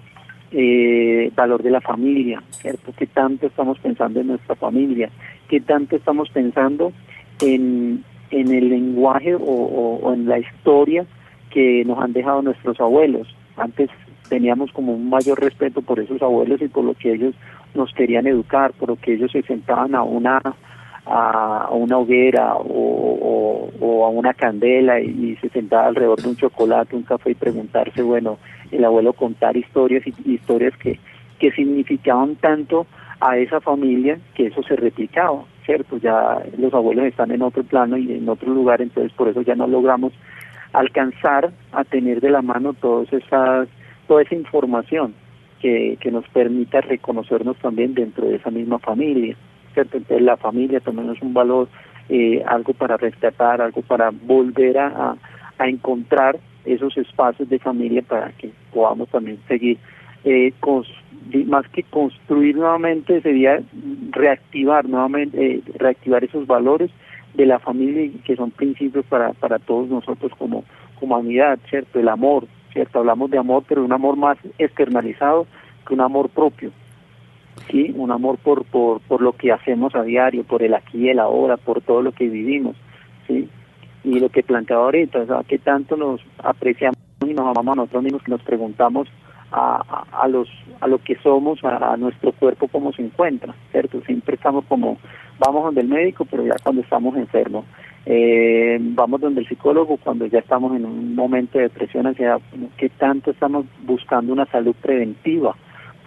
Eh, 0.51 1.31
valor 1.35 1.61
de 1.61 1.69
la 1.69 1.81
familia, 1.81 2.41
¿cierto? 2.49 2.93
¿Qué 2.97 3.07
tanto 3.07 3.47
estamos 3.47 3.77
pensando 3.79 4.21
en 4.21 4.27
nuestra 4.27 4.55
familia? 4.55 5.09
¿Qué 5.49 5.59
tanto 5.59 5.97
estamos 5.97 6.29
pensando 6.29 6.93
en, 7.41 8.03
en 8.31 8.51
el 8.53 8.69
lenguaje 8.69 9.35
o, 9.37 10.13
en 10.13 10.27
la 10.27 10.39
historia 10.39 11.05
que 11.49 11.83
nos 11.85 11.99
han 11.99 12.13
dejado 12.13 12.41
nuestros 12.41 12.79
abuelos? 12.79 13.35
Antes 13.57 13.89
teníamos 14.29 14.71
como 14.71 14.93
un 14.93 15.09
mayor 15.09 15.41
respeto 15.41 15.81
por 15.81 15.99
esos 15.99 16.21
abuelos 16.21 16.61
y 16.61 16.69
por 16.69 16.85
lo 16.85 16.93
que 16.93 17.13
ellos 17.13 17.35
nos 17.73 17.91
querían 17.93 18.25
educar, 18.25 18.71
por 18.73 18.89
lo 18.89 18.95
que 18.95 19.15
ellos 19.15 19.31
se 19.31 19.41
sentaban 19.41 19.93
a 19.93 20.03
una 20.03 20.41
a, 21.05 21.69
una 21.71 21.97
hoguera 21.97 22.55
o, 22.55 23.69
a 24.05 24.09
una 24.09 24.33
candela 24.33 24.99
y, 24.99 25.35
se 25.37 25.49
sentaba 25.49 25.87
alrededor 25.87 26.21
de 26.21 26.29
un 26.29 26.35
chocolate, 26.35 26.95
un 26.95 27.03
café 27.03 27.31
y 27.31 27.35
preguntarse, 27.35 28.01
bueno, 28.01 28.37
el 28.71 28.83
abuelo 28.85 29.13
contar 29.13 29.55
historias 29.57 30.03
y 30.05 30.33
historias 30.33 30.75
que, 30.77 30.99
que 31.39 31.51
significaban 31.51 32.35
tanto 32.35 32.87
a 33.19 33.37
esa 33.37 33.61
familia 33.61 34.19
que 34.35 34.47
eso 34.47 34.61
se 34.63 34.75
replicaba, 34.75 35.43
¿cierto? 35.65 35.97
Ya 35.97 36.41
los 36.57 36.73
abuelos 36.73 37.05
están 37.05 37.31
en 37.31 37.41
otro 37.41 37.63
plano 37.63 37.97
y 37.97 38.11
en 38.11 38.27
otro 38.27 38.53
lugar, 38.53 38.81
entonces 38.81 39.11
por 39.13 39.27
eso 39.29 39.41
ya 39.41 39.55
no 39.55 39.67
logramos 39.67 40.13
alcanzar 40.73 41.51
a 41.71 41.83
tener 41.83 42.21
de 42.21 42.29
la 42.29 42.41
mano 42.41 42.73
todas 42.73 43.11
esas, 43.13 43.67
toda 44.07 44.21
esa 44.21 44.35
información 44.35 45.13
que, 45.61 45.97
que 46.01 46.11
nos 46.11 46.27
permita 46.29 46.81
reconocernos 46.81 47.57
también 47.57 47.93
dentro 47.93 48.27
de 48.27 48.35
esa 48.35 48.51
misma 48.51 48.79
familia. 48.79 49.35
Entonces 49.81 50.21
la 50.21 50.37
familia 50.37 50.79
también 50.79 51.09
es 51.09 51.21
un 51.21 51.33
valor, 51.33 51.67
eh, 52.09 52.43
algo 52.47 52.73
para 52.73 52.97
rescatar, 52.97 53.61
algo 53.61 53.81
para 53.81 54.11
volver 54.11 54.77
a, 54.77 55.15
a, 55.57 55.67
encontrar 55.67 56.37
esos 56.65 56.97
espacios 56.97 57.49
de 57.49 57.59
familia 57.59 58.01
para 58.01 58.31
que 58.31 58.51
podamos 58.73 59.09
también 59.09 59.39
seguir 59.47 59.77
eh, 60.23 60.53
más 61.45 61.67
que 61.69 61.83
construir 61.83 62.55
nuevamente 62.55 63.21
sería 63.21 63.61
reactivar 64.11 64.87
nuevamente 64.87 65.55
eh, 65.55 65.61
reactivar 65.75 66.23
esos 66.23 66.45
valores 66.47 66.91
de 67.33 67.45
la 67.45 67.59
familia 67.59 68.11
que 68.23 68.35
son 68.35 68.51
principios 68.51 69.05
para 69.05 69.33
para 69.33 69.59
todos 69.59 69.89
nosotros 69.89 70.31
como 70.37 70.63
humanidad 71.01 71.59
cierto 71.69 71.99
el 71.99 72.09
amor 72.09 72.47
cierto 72.73 72.99
hablamos 72.99 73.29
de 73.31 73.37
amor 73.37 73.63
pero 73.67 73.83
un 73.83 73.93
amor 73.93 74.17
más 74.17 74.37
externalizado 74.57 75.45
que 75.87 75.93
un 75.93 76.01
amor 76.01 76.29
propio 76.29 76.71
sí 77.69 77.93
un 77.95 78.11
amor 78.11 78.37
por, 78.37 78.65
por 78.65 79.01
por 79.01 79.21
lo 79.21 79.33
que 79.33 79.51
hacemos 79.51 79.95
a 79.95 80.03
diario 80.03 80.43
por 80.43 80.63
el 80.63 80.73
aquí 80.73 81.05
y 81.05 81.09
el 81.09 81.19
ahora 81.19 81.57
por 81.57 81.81
todo 81.81 82.01
lo 82.01 82.11
que 82.11 82.27
vivimos 82.27 82.75
sí 83.27 83.49
y 84.03 84.19
lo 84.19 84.29
que 84.29 84.43
planteaba 84.43 84.85
ahorita 84.85 85.19
o 85.19 85.25
sea 85.25 85.41
qué 85.47 85.57
tanto 85.57 85.97
nos 85.97 86.21
apreciamos 86.39 86.97
y 87.25 87.33
nos 87.33 87.47
amamos 87.47 87.73
a 87.73 87.81
nosotros 87.81 88.03
mismos 88.03 88.23
que 88.23 88.31
nos 88.31 88.41
preguntamos 88.43 89.07
a, 89.51 90.05
a, 90.11 90.27
los 90.27 90.49
a 90.81 90.87
lo 90.87 90.97
que 90.99 91.15
somos 91.17 91.63
a, 91.63 91.95
nuestro 91.97 92.31
cuerpo 92.33 92.67
cómo 92.67 92.91
se 92.93 93.03
encuentra 93.03 93.55
cierto 93.71 94.01
siempre 94.01 94.35
estamos 94.35 94.65
como 94.65 94.97
vamos 95.39 95.63
donde 95.63 95.81
el 95.81 95.87
médico 95.87 96.25
pero 96.25 96.45
ya 96.45 96.55
cuando 96.63 96.81
estamos 96.81 97.15
enfermos. 97.15 97.65
Eh, 98.07 98.77
vamos 98.79 99.19
donde 99.19 99.41
el 99.41 99.47
psicólogo 99.47 99.97
cuando 99.97 100.27
ya 100.27 100.39
estamos 100.39 100.75
en 100.75 100.85
un 100.85 101.15
momento 101.15 101.57
de 101.57 101.63
depresión 101.63 102.05
ansiedad. 102.05 102.39
Qué 102.77 102.89
tanto 102.89 103.31
estamos 103.31 103.65
buscando 103.83 104.31
una 104.31 104.45
salud 104.45 104.75
preventiva 104.79 105.55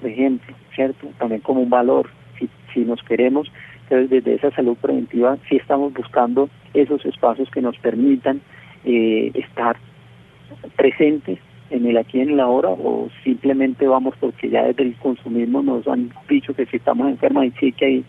por 0.00 0.11
ejemplo, 0.11 0.55
¿cierto? 0.75 1.09
También 1.19 1.40
como 1.40 1.61
un 1.61 1.71
valor, 1.71 2.09
si, 2.38 2.49
si 2.73 2.81
nos 2.81 3.02
queremos, 3.02 3.50
entonces 3.83 4.11
desde 4.11 4.35
esa 4.35 4.50
salud 4.55 4.76
preventiva 4.76 5.38
sí 5.49 5.57
estamos 5.57 5.93
buscando 5.95 6.50
esos 6.75 7.05
espacios 7.07 7.50
que 7.50 7.62
nos 7.62 7.76
permitan 7.78 8.40
eh, 8.85 9.31
estar 9.35 9.76
presentes 10.76 11.38
en 11.71 11.87
el 11.87 11.97
aquí 11.97 12.19
y 12.19 12.23
en 12.23 12.31
el 12.31 12.40
ahora 12.40 12.71
o 12.71 13.09
simplemente 13.25 13.87
vamos 13.87 14.14
porque 14.21 14.49
ya 14.49 14.64
desde 14.64 14.85
el 14.85 14.95
consumismo 14.97 15.62
nos 15.62 15.87
han 15.87 16.11
dicho 16.28 16.55
que 16.55 16.67
si 16.67 16.76
estamos 16.76 17.09
enfermos 17.09 17.47
y 17.47 17.50
sí 17.52 17.73
que 17.73 17.90
ir 17.90 18.05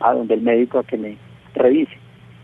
a 0.00 0.12
donde 0.12 0.34
el 0.34 0.42
médico 0.42 0.78
a 0.78 0.84
que 0.84 0.96
me 0.96 1.16
revise. 1.54 1.96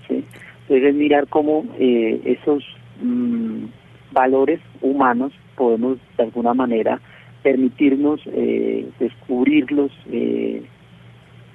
¿sí? 0.09 0.25
Entonces 0.69 0.95
mirar 0.95 1.26
cómo 1.28 1.64
eh, 1.78 2.21
esos 2.25 2.64
mm, 3.02 3.64
valores 4.12 4.61
humanos 4.80 5.33
podemos 5.57 5.99
de 6.16 6.25
alguna 6.25 6.54
manera 6.54 7.00
permitirnos 7.42 8.20
eh, 8.26 8.88
descubrirlos 8.99 9.90
eh, 10.11 10.62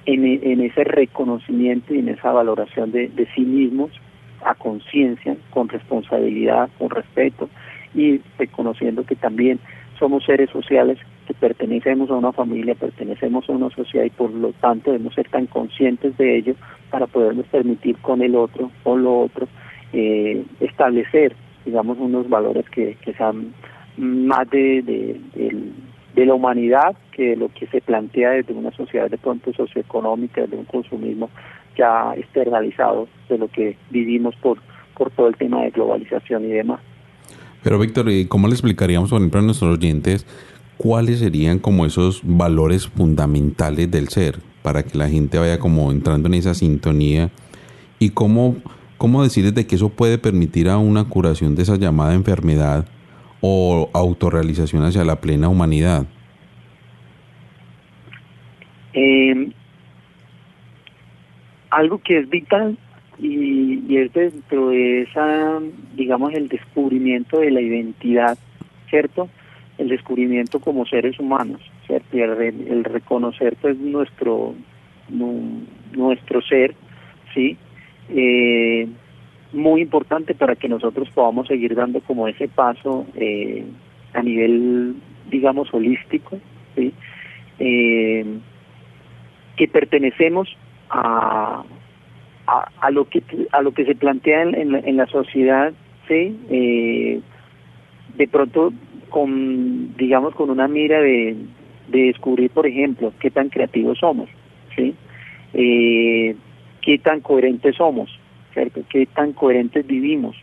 en, 0.06 0.60
ese 0.60 0.84
reconocimiento 0.84 1.94
y 1.94 1.98
en 1.98 2.08
esa 2.08 2.30
valoración 2.30 2.92
de, 2.92 3.28
sí 3.34 3.40
mismos 3.42 3.90
a 4.44 4.54
conciencia, 4.54 5.36
con 5.50 5.68
responsabilidad, 5.68 6.68
con 6.78 6.90
respeto 6.90 7.48
y 7.94 8.20
reconociendo 8.38 9.04
que 9.04 9.16
también 9.16 9.58
somos 9.98 10.24
seres 10.24 10.50
sociales 10.50 10.98
que 11.26 11.34
pertenecemos 11.34 12.10
a 12.10 12.14
una 12.14 12.32
familia, 12.32 12.74
pertenecemos 12.74 13.48
a 13.48 13.52
una 13.52 13.70
sociedad 13.70 14.04
y 14.04 14.10
por 14.10 14.30
lo 14.30 14.52
tanto 14.52 14.92
debemos 14.92 15.14
ser 15.14 15.28
tan 15.28 15.46
conscientes 15.46 16.16
de 16.18 16.36
ello 16.36 16.54
para 16.90 17.06
podernos 17.06 17.46
permitir 17.46 17.96
con 17.98 18.22
el 18.22 18.36
otro 18.36 18.70
o 18.84 18.96
lo 18.96 19.22
otro 19.22 19.48
eh, 19.92 20.44
establecer, 20.60 21.34
digamos, 21.64 21.98
unos 21.98 22.28
valores 22.28 22.68
que, 22.70 22.96
que 23.02 23.14
sean 23.14 23.54
más 23.96 24.48
de, 24.50 24.82
de, 26.14 26.26
la 26.26 26.34
humanidad 26.34 26.96
que 27.12 27.30
de 27.30 27.36
lo 27.36 27.48
que 27.48 27.66
se 27.66 27.80
plantea 27.80 28.30
desde 28.30 28.52
una 28.52 28.72
sociedad 28.72 29.10
de 29.10 29.18
pronto 29.18 29.52
socioeconómica, 29.52 30.42
desde 30.42 30.56
un 30.56 30.64
consumismo 30.64 31.30
ya 31.76 32.14
externalizado 32.16 33.06
de 33.28 33.38
lo 33.38 33.48
que 33.48 33.76
vivimos 33.90 34.34
por, 34.36 34.58
por 34.96 35.10
todo 35.10 35.28
el 35.28 35.36
tema 35.36 35.62
de 35.62 35.70
globalización 35.70 36.44
y 36.44 36.48
demás. 36.48 36.80
Pero 37.62 37.78
Víctor, 37.78 38.06
¿cómo 38.28 38.48
le 38.48 38.54
explicaríamos, 38.54 39.10
por 39.10 39.20
ejemplo, 39.20 39.40
a 39.40 39.42
nuestros 39.42 39.78
oyentes 39.78 40.26
cuáles 40.76 41.18
serían 41.20 41.58
como 41.58 41.86
esos 41.86 42.20
valores 42.24 42.88
fundamentales 42.88 43.90
del 43.90 44.08
ser 44.08 44.38
para 44.62 44.82
que 44.82 44.98
la 44.98 45.08
gente 45.08 45.38
vaya 45.38 45.58
como 45.58 45.90
entrando 45.90 46.28
en 46.28 46.34
esa 46.34 46.54
sintonía 46.54 47.30
y 47.98 48.10
cómo, 48.10 48.56
cómo 48.98 49.22
decirles 49.22 49.54
de 49.54 49.66
que 49.66 49.76
eso 49.76 49.88
puede 49.88 50.18
permitir 50.18 50.68
a 50.68 50.78
una 50.78 51.04
curación 51.04 51.54
de 51.54 51.62
esa 51.62 51.76
llamada 51.76 52.14
enfermedad 52.14 52.86
o 53.40 53.90
autorrealización 53.92 54.84
hacia 54.84 55.04
la 55.04 55.20
plena 55.20 55.48
humanidad? 55.48 56.06
Eh, 58.92 59.50
algo 61.70 61.98
que 61.98 62.18
es 62.18 62.30
vital 62.30 62.78
y, 63.18 63.96
es 63.96 64.12
dentro 64.12 64.70
de 64.70 65.02
esa, 65.02 65.60
digamos, 65.94 66.32
el 66.34 66.48
descubrimiento 66.48 67.40
de 67.40 67.50
la 67.50 67.60
identidad, 67.60 68.38
¿cierto? 68.90 69.28
El 69.78 69.88
descubrimiento 69.88 70.60
como 70.60 70.86
seres 70.86 71.18
humanos, 71.18 71.60
¿cierto? 71.86 72.16
Y 72.16 72.20
el, 72.20 72.84
reconocer 72.84 73.56
pues 73.60 73.76
nuestro, 73.78 74.54
nuestro 75.08 76.42
ser, 76.42 76.74
¿sí? 77.34 77.56
Eh, 78.10 78.88
muy 79.56 79.80
importante 79.80 80.34
para 80.34 80.56
que 80.56 80.68
nosotros 80.68 81.08
podamos 81.10 81.48
seguir 81.48 81.74
dando 81.74 82.00
como 82.00 82.28
ese 82.28 82.48
paso 82.48 83.06
eh, 83.16 83.64
a 84.14 84.22
nivel, 84.22 84.96
digamos, 85.30 85.72
holístico. 85.72 86.38
Eh, 87.58 88.24
que 89.56 89.68
pertenecemos 89.68 90.54
a, 90.90 91.64
a, 92.46 92.90
lo 92.90 93.08
que 93.08 93.22
a 93.52 93.62
lo 93.62 93.72
que 93.72 93.84
se 93.84 93.94
plantea 93.94 94.42
en, 94.42 94.74
en, 94.74 94.96
la, 94.96 95.06
sociedad, 95.06 95.72
sí, 96.06 96.38
eh, 96.50 97.20
de 98.16 98.28
pronto 98.28 98.72
con, 99.08 99.96
digamos, 99.96 100.34
con 100.34 100.50
una 100.50 100.68
mira 100.68 101.00
de, 101.00 101.36
de 101.88 101.98
descubrir, 102.02 102.50
por 102.50 102.66
ejemplo, 102.66 103.12
qué 103.18 103.30
tan 103.30 103.48
creativos 103.48 103.98
somos, 103.98 104.28
sí, 104.76 104.94
eh, 105.54 106.36
qué 106.82 106.98
tan 106.98 107.20
coherentes 107.20 107.76
somos, 107.76 108.10
¿cierto? 108.56 108.80
qué 108.88 109.06
tan 109.06 109.34
coherentes 109.34 109.86
vivimos. 109.86 110.34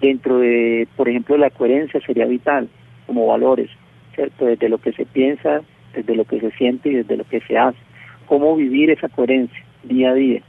Dentro 0.00 0.38
de, 0.38 0.88
por 0.96 1.08
ejemplo, 1.08 1.36
la 1.36 1.50
coherencia 1.50 2.00
sería 2.00 2.26
vital 2.26 2.68
como 3.06 3.26
valores, 3.26 3.70
¿cierto? 4.14 4.46
Desde 4.46 4.68
lo 4.68 4.78
que 4.78 4.92
se 4.92 5.04
piensa, 5.04 5.60
desde 5.94 6.16
lo 6.16 6.24
que 6.24 6.40
se 6.40 6.50
siente 6.52 6.88
y 6.88 6.94
desde 6.94 7.16
lo 7.16 7.24
que 7.24 7.40
se 7.40 7.58
hace. 7.58 7.78
Cómo 8.26 8.56
vivir 8.56 8.90
esa 8.90 9.08
coherencia 9.08 9.62
día 9.84 10.10
a 10.10 10.14
día. 10.14 10.40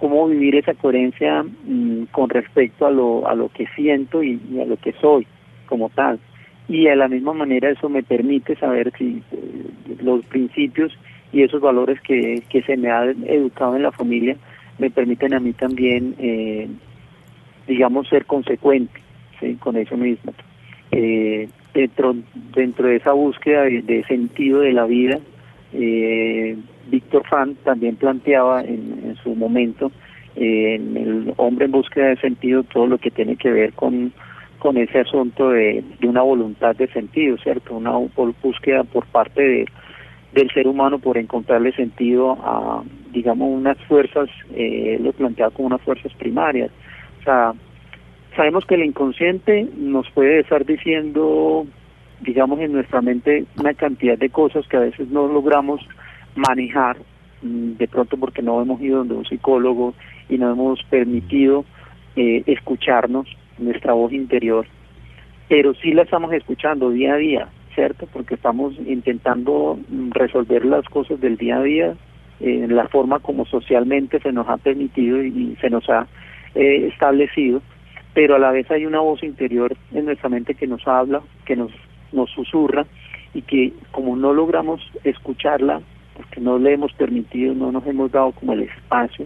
Cómo 0.00 0.26
vivir 0.26 0.56
esa 0.56 0.74
coherencia 0.74 1.42
mm, 1.42 2.04
con 2.12 2.30
respecto 2.30 2.86
a 2.86 2.90
lo, 2.90 3.28
a 3.28 3.34
lo 3.34 3.50
que 3.50 3.66
siento 3.76 4.22
y, 4.22 4.40
a 4.60 4.64
lo 4.64 4.76
que 4.78 4.92
soy 4.94 5.26
como 5.66 5.90
tal. 5.90 6.18
Y 6.66 6.84
de 6.84 6.96
la 6.96 7.08
misma 7.08 7.34
manera 7.34 7.70
eso 7.70 7.88
me 7.88 8.02
permite 8.02 8.56
saber 8.56 8.92
si 8.96 9.22
eh, 9.32 9.66
los 10.02 10.24
principios 10.26 10.96
y 11.32 11.42
esos 11.42 11.60
valores 11.60 12.00
que, 12.00 12.42
que 12.48 12.62
se 12.62 12.76
me 12.76 12.90
ha 12.90 13.04
educado 13.04 13.76
en 13.76 13.82
la 13.82 13.92
familia 13.92 14.36
me 14.78 14.90
permiten 14.90 15.34
a 15.34 15.40
mí 15.40 15.52
también, 15.52 16.14
eh, 16.18 16.68
digamos, 17.66 18.08
ser 18.08 18.26
consecuente 18.26 19.00
¿sí? 19.40 19.54
con 19.56 19.76
eso 19.76 19.96
mismo. 19.96 20.32
Eh, 20.90 21.48
dentro, 21.74 22.16
dentro 22.54 22.88
de 22.88 22.96
esa 22.96 23.12
búsqueda 23.12 23.62
de, 23.62 24.04
sentido 24.08 24.60
de 24.60 24.72
la 24.72 24.86
vida, 24.86 25.18
eh, 25.72 26.56
Víctor 26.90 27.26
Fan 27.28 27.56
también 27.64 27.96
planteaba 27.96 28.62
en, 28.62 29.16
su 29.22 29.34
momento 29.34 29.92
eh, 30.36 30.76
en 30.76 30.96
el 30.96 31.34
hombre 31.36 31.66
en 31.66 31.72
búsqueda 31.72 32.06
de 32.08 32.16
sentido 32.16 32.62
todo 32.62 32.86
lo 32.86 32.98
que 32.98 33.10
tiene 33.10 33.36
que 33.36 33.50
ver 33.50 33.72
con, 33.74 34.12
con 34.58 34.78
ese 34.78 35.00
asunto 35.00 35.50
de, 35.50 35.84
de 36.00 36.08
una 36.08 36.22
voluntad 36.22 36.74
de 36.76 36.88
sentido, 36.88 37.36
¿cierto? 37.38 37.76
Una 37.76 37.92
búsqueda 38.42 38.84
por 38.84 39.04
parte 39.06 39.42
de, 39.42 39.66
del 40.32 40.50
ser 40.50 40.66
humano 40.66 40.98
por 40.98 41.16
encontrarle 41.16 41.72
sentido 41.72 42.32
a, 42.42 42.82
digamos, 43.12 43.48
unas 43.50 43.78
fuerzas, 43.84 44.28
eh, 44.54 44.98
lo 45.02 45.12
planteaba 45.12 45.50
como 45.52 45.68
unas 45.68 45.80
fuerzas 45.82 46.12
primarias. 46.14 46.70
O 47.20 47.24
sea, 47.24 47.52
sabemos 48.36 48.64
que 48.66 48.74
el 48.74 48.84
inconsciente 48.84 49.66
nos 49.76 50.10
puede 50.10 50.40
estar 50.40 50.64
diciendo, 50.64 51.66
digamos, 52.20 52.60
en 52.60 52.72
nuestra 52.72 53.00
mente 53.00 53.46
una 53.58 53.74
cantidad 53.74 54.18
de 54.18 54.30
cosas 54.30 54.66
que 54.68 54.76
a 54.76 54.80
veces 54.80 55.08
no 55.08 55.26
logramos 55.28 55.80
manejar, 56.36 56.98
mm, 57.42 57.72
de 57.72 57.88
pronto 57.88 58.16
porque 58.16 58.42
no 58.42 58.60
hemos 58.60 58.80
ido 58.80 58.98
donde 58.98 59.14
un 59.14 59.24
psicólogo 59.24 59.94
y 60.28 60.38
no 60.38 60.52
hemos 60.52 60.82
permitido 60.84 61.64
eh, 62.16 62.42
escucharnos, 62.46 63.26
nuestra 63.58 63.92
voz 63.92 64.12
interior, 64.12 64.66
pero 65.48 65.74
sí 65.74 65.92
la 65.92 66.02
estamos 66.02 66.32
escuchando 66.32 66.90
día 66.90 67.14
a 67.14 67.16
día, 67.16 67.48
¿cierto? 67.78 68.08
Porque 68.12 68.34
estamos 68.34 68.74
intentando 68.86 69.78
mm, 69.88 70.10
resolver 70.10 70.64
las 70.64 70.84
cosas 70.86 71.20
del 71.20 71.36
día 71.36 71.58
a 71.58 71.62
día 71.62 71.94
eh, 72.40 72.64
en 72.64 72.74
la 72.74 72.88
forma 72.88 73.20
como 73.20 73.46
socialmente 73.46 74.18
se 74.18 74.32
nos 74.32 74.48
ha 74.48 74.56
permitido 74.56 75.22
y 75.22 75.56
se 75.60 75.70
nos 75.70 75.88
ha 75.88 76.08
eh, 76.56 76.88
establecido 76.92 77.62
pero 78.14 78.34
a 78.34 78.38
la 78.40 78.50
vez 78.50 78.68
hay 78.72 78.84
una 78.84 78.98
voz 78.98 79.22
interior 79.22 79.76
en 79.92 80.06
nuestra 80.06 80.28
mente 80.28 80.56
que 80.56 80.66
nos 80.66 80.88
habla, 80.88 81.22
que 81.44 81.54
nos, 81.54 81.70
nos 82.10 82.28
susurra 82.30 82.84
y 83.32 83.42
que 83.42 83.72
como 83.92 84.16
no 84.16 84.32
logramos 84.32 84.80
escucharla, 85.04 85.80
porque 86.16 86.40
no 86.40 86.58
le 86.58 86.72
hemos 86.72 86.92
permitido, 86.94 87.54
no 87.54 87.70
nos 87.70 87.86
hemos 87.86 88.10
dado 88.10 88.32
como 88.32 88.54
el 88.54 88.62
espacio 88.62 89.24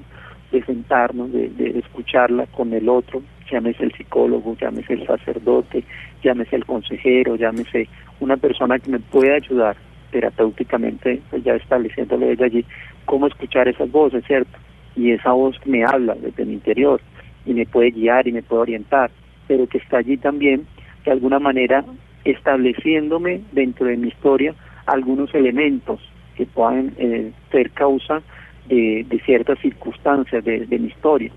de 0.50 0.62
sentarnos, 0.64 1.32
de, 1.32 1.48
de 1.48 1.78
escucharla 1.78 2.44
con 2.48 2.74
el 2.74 2.86
otro, 2.86 3.22
llámese 3.50 3.84
el 3.84 3.92
psicólogo, 3.92 4.56
llámese 4.60 4.94
el 4.94 5.06
sacerdote, 5.06 5.84
llámese 6.22 6.56
el 6.56 6.66
consejero, 6.66 7.36
llámese 7.36 7.88
una 8.22 8.36
persona 8.36 8.78
que 8.78 8.90
me 8.90 9.00
pueda 9.00 9.34
ayudar 9.34 9.76
terapéuticamente, 10.10 11.20
pues 11.30 11.42
ya 11.42 11.54
estableciéndole 11.54 12.26
desde 12.26 12.44
allí, 12.44 12.64
cómo 13.04 13.26
escuchar 13.26 13.68
esas 13.68 13.90
voces, 13.90 14.24
¿cierto? 14.26 14.58
Y 14.94 15.10
esa 15.10 15.32
voz 15.32 15.58
que 15.58 15.70
me 15.70 15.84
habla 15.84 16.14
desde 16.14 16.44
mi 16.44 16.54
interior, 16.54 17.00
y 17.44 17.54
me 17.54 17.66
puede 17.66 17.90
guiar 17.90 18.28
y 18.28 18.32
me 18.32 18.42
puede 18.42 18.62
orientar, 18.62 19.10
pero 19.48 19.66
que 19.66 19.78
está 19.78 19.98
allí 19.98 20.16
también 20.16 20.66
de 21.04 21.10
alguna 21.10 21.38
manera 21.38 21.84
estableciéndome 22.24 23.40
dentro 23.52 23.86
de 23.86 23.96
mi 23.96 24.08
historia 24.08 24.54
algunos 24.86 25.34
elementos 25.34 26.00
que 26.36 26.46
puedan 26.46 26.92
eh, 26.98 27.32
ser 27.50 27.70
causa 27.70 28.22
de, 28.68 29.04
ciertas 29.24 29.58
circunstancias 29.58 30.44
de, 30.44 30.78
mi 30.78 30.86
historia, 30.86 31.30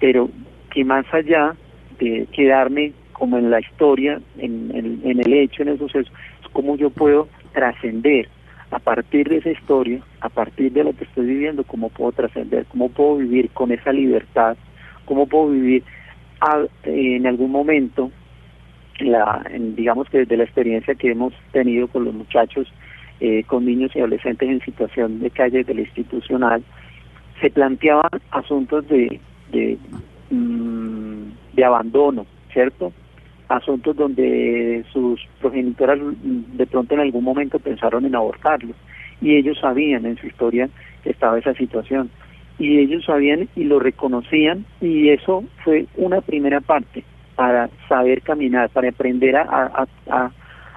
pero 0.00 0.28
que 0.70 0.84
más 0.84 1.06
allá 1.14 1.54
de 1.98 2.26
quedarme 2.32 2.92
como 3.14 3.38
en 3.38 3.50
la 3.50 3.60
historia, 3.60 4.20
en, 4.38 4.70
el 5.04 5.32
hecho, 5.32 5.62
en 5.62 5.68
el 5.68 5.78
suceso, 5.78 6.10
es 6.42 6.48
como 6.52 6.76
yo 6.76 6.90
puedo 6.90 7.28
trascender 7.52 8.28
a 8.70 8.78
partir 8.78 9.28
de 9.28 9.38
esa 9.38 9.50
historia, 9.50 10.00
a 10.20 10.28
partir 10.28 10.72
de 10.72 10.84
lo 10.84 10.92
que 10.92 11.04
estoy 11.04 11.26
viviendo, 11.26 11.64
cómo 11.64 11.88
puedo 11.88 12.12
trascender, 12.12 12.66
cómo 12.66 12.90
puedo 12.90 13.16
vivir 13.16 13.50
con 13.50 13.72
esa 13.72 13.92
libertad 13.92 14.56
cómo 15.04 15.26
puedo 15.26 15.50
vivir 15.50 15.82
en 16.84 17.26
algún 17.26 17.50
momento, 17.50 18.10
la, 19.00 19.44
digamos 19.76 20.08
que 20.10 20.18
desde 20.18 20.36
la 20.36 20.44
experiencia 20.44 20.94
que 20.94 21.10
hemos 21.10 21.32
tenido 21.52 21.88
con 21.88 22.04
los 22.04 22.14
muchachos, 22.14 22.70
eh, 23.20 23.44
con 23.44 23.64
niños 23.64 23.92
y 23.94 24.00
adolescentes 24.00 24.48
en 24.48 24.60
situación 24.60 25.20
de 25.20 25.30
calle 25.30 25.64
de 25.64 25.74
la 25.74 25.80
institucional, 25.80 26.62
se 27.40 27.50
planteaban 27.50 28.10
asuntos 28.30 28.86
de, 28.88 29.20
de, 29.52 29.78
mm, 30.30 31.22
de 31.54 31.64
abandono, 31.64 32.26
¿cierto? 32.52 32.92
Asuntos 33.48 33.96
donde 33.96 34.84
sus 34.92 35.20
progenitoras 35.40 35.98
mm, 35.98 36.56
de 36.56 36.66
pronto 36.66 36.94
en 36.94 37.00
algún 37.00 37.24
momento 37.24 37.58
pensaron 37.58 38.04
en 38.04 38.14
abortarlos. 38.14 38.76
Y 39.20 39.36
ellos 39.36 39.58
sabían 39.60 40.06
en 40.06 40.16
su 40.16 40.26
historia 40.26 40.68
que 41.02 41.10
estaba 41.10 41.38
esa 41.38 41.54
situación. 41.54 42.10
Y 42.58 42.78
ellos 42.78 43.04
sabían 43.04 43.48
y 43.56 43.64
lo 43.64 43.80
reconocían 43.80 44.64
y 44.80 45.08
eso 45.08 45.44
fue 45.64 45.86
una 45.96 46.20
primera 46.20 46.60
parte 46.60 47.04
para 47.34 47.68
saber 47.88 48.22
caminar, 48.22 48.70
para 48.70 48.88
aprender 48.88 49.36
a, 49.36 49.86
a, 50.06 50.30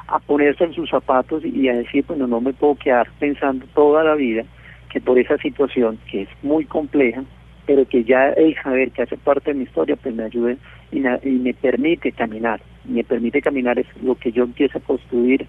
a, 0.08 0.20
ponerse 0.20 0.64
en 0.64 0.74
sus 0.74 0.90
zapatos 0.90 1.46
y 1.46 1.70
a 1.70 1.74
decir, 1.74 2.04
bueno, 2.08 2.26
no 2.26 2.42
me 2.42 2.54
puedo 2.54 2.76
quedar 2.76 3.08
pensando 3.20 3.66
toda 3.76 4.04
la 4.04 4.16
vida 4.16 4.44
que 4.90 5.00
por 5.00 5.20
esa 5.20 5.38
situación 5.38 6.00
que 6.10 6.24
es 6.24 6.30
muy 6.42 6.66
compleja, 6.66 7.24
pero 7.66 7.86
que 7.88 8.04
ya 8.04 8.30
el 8.30 8.56
saber 8.64 8.92
que 8.92 9.04
hace 9.04 9.18
parte 9.18 9.52
de 9.52 9.60
mi 9.60 9.66
historia 9.66 9.96
pues 9.98 10.16
me 10.16 10.24
ayude 10.24 10.58
y, 10.92 11.00
me 11.00 11.54
permite 11.54 12.12
caminar, 12.12 12.62
me 12.86 13.04
permite 13.04 13.42
caminar 13.42 13.78
es 13.80 13.88
lo 14.02 14.16
que 14.16 14.32
yo 14.32 14.44
empiezo 14.44 14.78
a 14.78 14.82
construir 14.82 15.46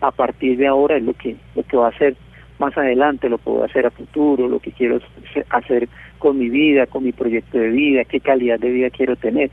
a 0.00 0.10
partir 0.10 0.58
de 0.58 0.66
ahora, 0.66 0.96
es 0.96 1.02
lo 1.02 1.14
que, 1.14 1.36
lo 1.54 1.62
que 1.62 1.76
va 1.76 1.88
a 1.88 1.98
ser 1.98 2.16
más 2.58 2.76
adelante, 2.76 3.28
lo 3.28 3.38
puedo 3.38 3.64
hacer 3.64 3.86
a 3.86 3.90
futuro, 3.90 4.48
lo 4.48 4.60
que 4.60 4.72
quiero 4.72 5.00
hacer 5.50 5.88
con 6.18 6.38
mi 6.38 6.48
vida, 6.48 6.86
con 6.86 7.04
mi 7.04 7.12
proyecto 7.12 7.58
de 7.58 7.70
vida, 7.70 8.04
qué 8.04 8.20
calidad 8.20 8.60
de 8.60 8.70
vida 8.70 8.90
quiero 8.90 9.16
tener. 9.16 9.50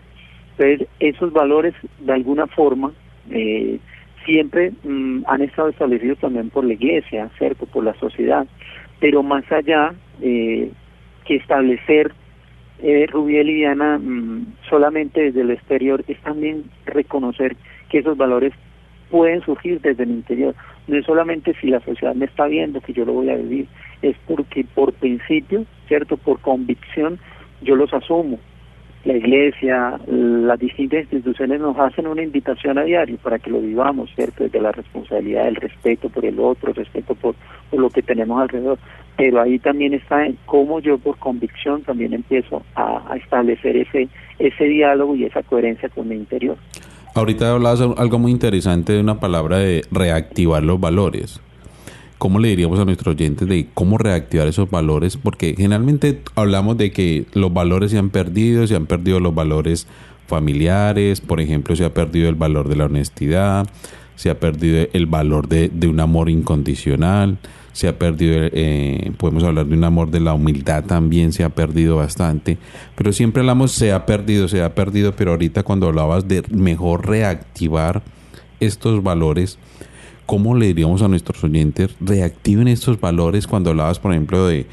Entonces, 0.58 0.88
esos 1.00 1.32
valores, 1.32 1.74
de 2.00 2.14
alguna 2.14 2.46
forma, 2.48 2.92
eh, 3.32 3.80
siempre 4.26 4.74
mm, 4.84 5.24
han 5.28 5.42
estado 5.42 5.70
establecidos 5.70 6.20
también 6.20 6.50
por 6.50 6.66
la 6.66 6.74
iglesia, 6.74 7.30
¿cierto? 7.38 7.66
Por 7.66 7.84
la 7.84 7.94
sociedad. 7.96 8.46
Pero 9.00 9.24
más 9.24 9.50
allá 9.52 9.94
eh, 10.22 10.72
que 11.26 11.36
establecer 11.36 12.12
eh, 12.82 13.08
Rubiel 13.08 13.50
y 13.50 13.56
Diana 13.56 13.98
mm, 13.98 14.56
solamente 14.70 15.22
desde 15.22 15.42
el 15.42 15.52
exterior, 15.52 16.04
es 16.08 16.20
también 16.22 16.66
reconocer 16.86 17.56
que 17.90 18.00
esos 18.00 18.18
valores 18.18 18.54
pueden 19.10 19.42
surgir 19.42 19.82
desde 19.82 20.04
el 20.04 20.12
interior. 20.12 20.56
No 20.88 20.98
es 20.98 21.06
solamente 21.06 21.54
si 21.60 21.68
la 21.68 21.80
sociedad 21.82 22.16
me 22.16 22.26
está 22.26 22.46
viendo 22.48 22.82
que 22.82 22.94
yo 22.94 23.06
lo 23.06 23.14
voy 23.14 23.30
a 23.30 23.36
vivir, 23.36 23.68
es 24.02 24.16
porque 24.28 24.66
por 24.76 24.94
principio, 24.94 25.66
¿cierto? 25.88 26.18
Por 26.18 26.40
convicción, 26.40 27.20
yo 27.62 27.76
los 27.76 27.94
asumo. 27.94 28.40
La 29.06 29.16
iglesia, 29.16 29.98
las 30.08 30.60
distintas 30.60 31.04
instituciones 31.04 31.62
nos 31.62 31.78
hacen 31.80 32.06
una 32.06 32.22
invitación 32.22 32.78
a 32.78 32.84
diario 32.84 33.18
para 33.18 33.40
que 33.40 33.50
lo 33.50 33.62
vivamos, 33.62 34.10
¿cierto? 34.14 34.44
Desde 34.44 34.60
la 34.60 34.74
responsabilidad, 34.74 35.48
el 35.48 35.56
respeto 35.56 36.10
por 36.10 36.26
el 36.26 36.38
otro, 36.38 36.70
el 36.70 36.76
respeto 36.76 37.16
por, 37.16 37.36
lo 37.72 37.90
que 37.90 38.02
tenemos 38.02 38.42
alrededor. 38.42 38.78
Pero 39.20 39.42
ahí 39.42 39.60
también 39.60 39.94
está 39.94 40.26
en 40.26 40.38
cómo 40.46 40.80
yo 40.80 40.98
por 40.98 41.18
convicción 41.18 41.84
también 41.84 42.14
empiezo 42.14 42.64
a, 42.76 43.18
establecer 43.22 43.76
ese, 43.76 44.08
ese 44.40 44.64
diálogo 44.64 45.14
y 45.14 45.26
esa 45.26 45.44
coherencia 45.44 45.90
con 45.90 46.08
mi 46.08 46.16
interior. 46.16 46.56
Ahorita 47.16 47.52
hablabas 47.52 47.82
algo 47.82 48.18
muy 48.18 48.32
interesante 48.32 48.94
de 48.94 49.02
una 49.02 49.20
palabra 49.20 49.58
de 49.58 49.84
reactivar 49.92 50.64
los 50.64 50.80
valores. 50.80 51.42
¿cómo 52.18 52.38
le 52.40 52.50
diríamos 52.50 52.80
a 52.80 52.86
nuestros 52.86 53.16
oyentes 53.16 53.48
de 53.48 53.68
cómo 53.74 53.98
reactivar 53.98 54.48
esos 54.48 54.70
valores? 54.70 55.18
Porque 55.18 55.56
generalmente 55.58 56.22
hablamos 56.36 56.78
de 56.78 56.92
que 56.92 57.26
los 57.34 57.52
valores 57.52 57.92
se 57.92 57.98
han 57.98 58.10
perdido, 58.10 58.68
se 58.68 58.76
han 58.76 58.86
perdido 58.86 59.20
los 59.20 59.34
valores 59.34 59.88
familiares, 60.28 61.22
por 61.22 61.40
ejemplo, 61.40 61.76
se 61.76 61.86
ha 61.86 61.94
perdido 61.94 62.30
el 62.30 62.36
valor 62.36 62.68
de 62.68 62.76
la 62.76 62.86
honestidad, 62.86 63.68
se 64.16 64.30
ha 64.30 64.40
perdido 64.40 64.86
el 64.92 65.06
valor 65.08 65.48
de, 65.48 65.70
de 65.70 65.88
un 65.88 66.02
amor 66.02 66.30
incondicional, 66.30 67.38
se 67.74 67.88
ha 67.88 67.98
perdido, 67.98 68.36
eh, 68.52 69.12
podemos 69.18 69.44
hablar 69.44 69.68
de 69.68 69.76
un 69.76 69.84
amor 69.84 70.12
de 70.12 70.20
la 70.20 70.34
humildad 70.34 70.84
también, 70.86 71.32
se 71.32 71.44
ha 71.44 71.50
perdido 71.50 71.98
bastante, 71.98 72.58
pero 72.96 73.14
siempre 73.14 73.42
hablamos 73.42 73.72
se 73.72 73.92
ha 73.92 74.06
perdido, 74.06 74.48
se 74.48 74.62
ha 74.62 74.76
perdido, 74.76 75.16
pero 75.16 75.32
ahorita 75.32 75.64
cuando 75.64 75.88
hablabas 75.88 76.28
de 76.28 76.44
mejor 76.50 77.08
reactivar 77.08 78.02
estos 78.60 79.04
valores, 79.04 79.58
¿cómo 80.26 80.56
le 80.56 80.68
diríamos 80.68 81.02
a 81.02 81.08
nuestros 81.08 81.44
oyentes 81.44 81.96
reactiven 82.00 82.68
estos 82.68 83.00
valores 83.00 83.48
cuando 83.48 83.72
hablabas, 83.72 84.00
por 84.00 84.12
ejemplo, 84.12 84.46
de, 84.46 84.68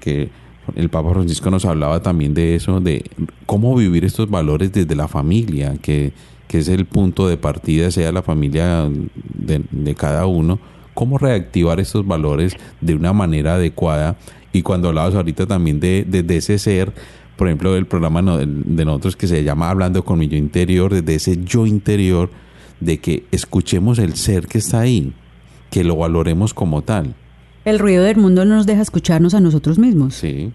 que 0.00 0.30
el 0.76 0.90
Papa 0.90 1.12
Francisco 1.12 1.50
nos 1.50 1.64
hablaba 1.64 2.02
también 2.02 2.34
de 2.34 2.54
eso, 2.54 2.80
de 2.80 3.04
cómo 3.46 3.74
vivir 3.74 4.04
estos 4.04 4.28
valores 4.28 4.72
desde 4.72 4.94
la 4.94 5.08
familia, 5.08 5.76
que, 5.80 6.12
que 6.46 6.58
es 6.58 6.68
el 6.68 6.84
punto 6.84 7.26
de 7.28 7.36
partida, 7.36 7.90
sea 7.90 8.12
la 8.12 8.22
familia 8.22 8.88
de, 9.34 9.62
de, 9.70 9.94
cada 9.94 10.26
uno, 10.26 10.58
cómo 10.98 11.16
reactivar 11.16 11.78
estos 11.78 12.04
valores 12.04 12.56
de 12.80 12.96
una 12.96 13.12
manera 13.12 13.54
adecuada. 13.54 14.16
Y 14.52 14.62
cuando 14.62 14.88
hablabas 14.88 15.14
ahorita 15.14 15.46
también 15.46 15.78
de, 15.78 16.04
de, 16.04 16.36
ese 16.36 16.58
ser, 16.58 16.92
por 17.36 17.46
ejemplo, 17.46 17.76
el 17.76 17.86
programa 17.86 18.20
de 18.20 18.84
nosotros 18.84 19.14
que 19.14 19.28
se 19.28 19.44
llama 19.44 19.70
Hablando 19.70 20.04
con 20.04 20.18
mi 20.18 20.26
yo 20.26 20.36
interior, 20.36 20.92
desde 20.92 21.14
ese 21.14 21.44
yo 21.44 21.66
interior, 21.66 22.30
de 22.80 22.98
que 22.98 23.22
escuchemos 23.30 24.00
el 24.00 24.16
ser 24.16 24.48
que 24.48 24.58
está 24.58 24.80
ahí, 24.80 25.12
que 25.70 25.84
lo 25.84 25.94
valoremos 25.94 26.52
como 26.52 26.82
tal. 26.82 27.14
El 27.64 27.78
ruido 27.78 28.02
del 28.02 28.16
mundo 28.16 28.44
no 28.44 28.56
nos 28.56 28.66
deja 28.66 28.82
escucharnos 28.82 29.34
a 29.34 29.40
nosotros 29.40 29.78
mismos. 29.78 30.14
Sí. 30.14 30.52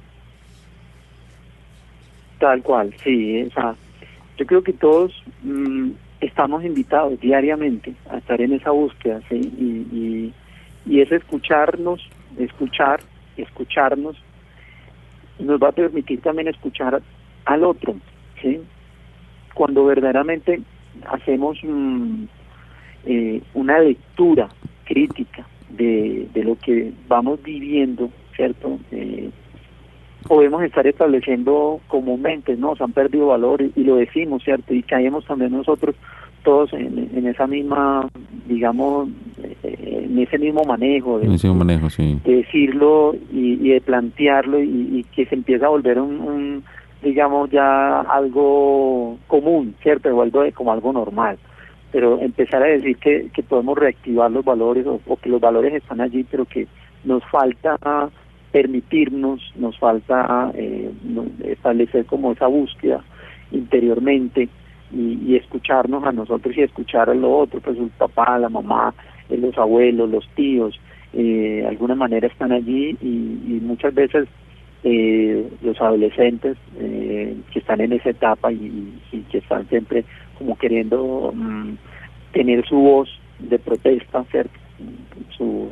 Tal 2.39 2.61
cual, 2.63 2.93
sí. 3.01 3.47
O 3.55 3.75
yo 4.37 4.45
creo 4.45 4.61
que 4.61 4.73
todos 4.73 5.13
mm, 5.41 5.91
estamos 6.25 6.63
invitados 6.63 7.19
diariamente 7.19 7.93
a 8.09 8.17
estar 8.17 8.39
en 8.41 8.53
esa 8.53 8.71
búsqueda. 8.71 9.21
Y, 9.29 10.31
y, 10.85 11.01
es 11.01 11.11
escucharnos, 11.11 12.07
escuchar, 12.37 13.01
escucharnos, 13.37 14.15
nos 15.39 15.61
va 15.61 15.69
a 15.69 15.71
permitir 15.71 16.21
también 16.21 16.47
escuchar 16.47 17.01
al 17.45 17.63
otro. 17.63 17.95
Cuando 19.53 19.85
verdaderamente 19.85 20.61
hacemos 21.07 21.57
mm, 21.63 22.25
eh, 23.05 23.41
una 23.53 23.79
lectura 23.79 24.49
crítica 24.83 25.47
de, 25.69 26.27
de, 26.33 26.43
lo 26.43 26.57
que 26.57 26.91
vamos 27.07 27.41
viviendo, 27.41 28.09
¿cierto? 28.35 28.79
Eh, 28.91 29.29
podemos 30.27 30.63
estar 30.63 30.85
estableciendo 30.87 31.79
comúnmente, 31.87 32.55
¿no? 32.55 32.75
Se 32.75 32.83
han 32.83 32.91
perdido 32.91 33.27
valores 33.27 33.71
y 33.75 33.83
lo 33.83 33.95
decimos, 33.95 34.43
¿cierto? 34.43 34.73
Y 34.73 34.83
caemos 34.83 35.25
también 35.25 35.51
nosotros 35.51 35.95
todos 36.43 36.73
en, 36.73 37.25
esa 37.25 37.47
misma, 37.47 38.07
digamos, 38.47 39.07
en 39.63 40.19
ese 40.19 40.37
mismo 40.37 40.63
manejo 40.65 41.19
de, 41.19 41.53
manejo, 41.53 41.89
sí. 41.89 42.19
decirlo 42.25 43.15
y, 43.31 43.69
de 43.69 43.79
plantearlo 43.79 44.61
y, 44.61 45.05
que 45.15 45.25
se 45.25 45.35
empieza 45.35 45.67
a 45.67 45.69
volver 45.69 45.99
un 46.01 46.63
digamos, 47.03 47.49
ya 47.51 48.01
algo 48.01 49.17
común, 49.27 49.75
¿cierto? 49.83 50.09
O 50.09 50.21
algo 50.21 50.43
como 50.53 50.71
algo 50.71 50.93
normal. 50.93 51.37
Pero 51.91 52.19
empezar 52.19 52.63
a 52.63 52.67
decir 52.67 52.97
que, 52.97 53.29
que 53.33 53.43
podemos 53.43 53.77
reactivar 53.77 54.31
los 54.31 54.43
valores 54.43 54.87
o, 54.87 55.15
que 55.17 55.29
los 55.29 55.39
valores 55.39 55.73
están 55.73 56.01
allí, 56.01 56.23
pero 56.23 56.45
que 56.45 56.67
nos 57.03 57.23
falta 57.25 57.77
permitirnos, 58.53 59.41
nos 59.55 59.77
falta 59.79 60.51
eh, 60.53 60.91
establecer 61.43 62.05
como 62.05 62.31
esa 62.31 62.47
búsqueda 62.47 63.03
interiormente 63.51 64.47
y, 64.91 65.35
escucharnos 65.35 66.03
a 66.03 66.11
nosotros 66.11 66.55
y 66.55 66.61
escuchar 66.61 67.09
a 67.09 67.15
lo 67.15 67.35
otro, 67.35 67.59
pues 67.59 67.77
el 67.77 67.89
papá, 67.89 68.37
la 68.37 68.49
mamá, 68.49 68.93
eh, 69.27 69.37
los 69.37 69.57
abuelos, 69.57 70.07
los 70.07 70.27
tíos, 70.35 70.79
eh, 71.13 71.61
de 71.61 71.67
alguna 71.67 71.95
manera 71.95 72.27
están 72.27 72.51
allí 72.51 72.95
y, 73.01 73.59
muchas 73.61 73.93
veces 73.95 74.27
eh, 74.83 75.47
los 75.61 75.79
adolescentes 75.81 76.57
eh, 76.79 77.35
que 77.51 77.59
están 77.59 77.81
en 77.81 77.93
esa 77.93 78.11
etapa 78.11 78.51
y, 78.51 78.93
que 79.31 79.39
están 79.39 79.67
siempre 79.69 80.05
como 80.37 80.55
queriendo 80.57 81.31
mm, 81.33 81.73
tener 82.33 82.63
su 82.67 82.75
voz 82.75 83.09
de 83.39 83.57
protesta, 83.57 84.23
ser 84.31 84.47
su 85.35 85.71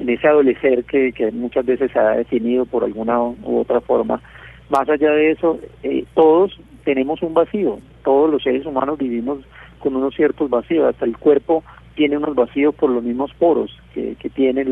en 0.00 0.08
ese 0.08 0.26
adolecer 0.28 0.84
que, 0.84 1.12
que 1.12 1.30
muchas 1.30 1.66
veces 1.66 1.92
se 1.92 1.98
ha 1.98 2.10
definido 2.10 2.64
por 2.66 2.84
alguna 2.84 3.20
u 3.20 3.60
otra 3.60 3.80
forma. 3.80 4.20
Más 4.68 4.88
allá 4.88 5.10
de 5.10 5.32
eso, 5.32 5.58
eh, 5.82 6.04
todos 6.14 6.58
tenemos 6.84 7.22
un 7.22 7.34
vacío, 7.34 7.78
todos 8.04 8.30
los 8.30 8.42
seres 8.42 8.64
humanos 8.66 8.98
vivimos 8.98 9.38
con 9.78 9.96
unos 9.96 10.14
ciertos 10.14 10.48
vacíos, 10.48 10.88
hasta 10.88 11.04
el 11.04 11.16
cuerpo 11.16 11.62
tiene 11.94 12.16
unos 12.16 12.34
vacíos 12.34 12.74
por 12.74 12.90
los 12.90 13.02
mismos 13.02 13.32
poros 13.34 13.76
que, 13.94 14.14
tiene 14.34 14.64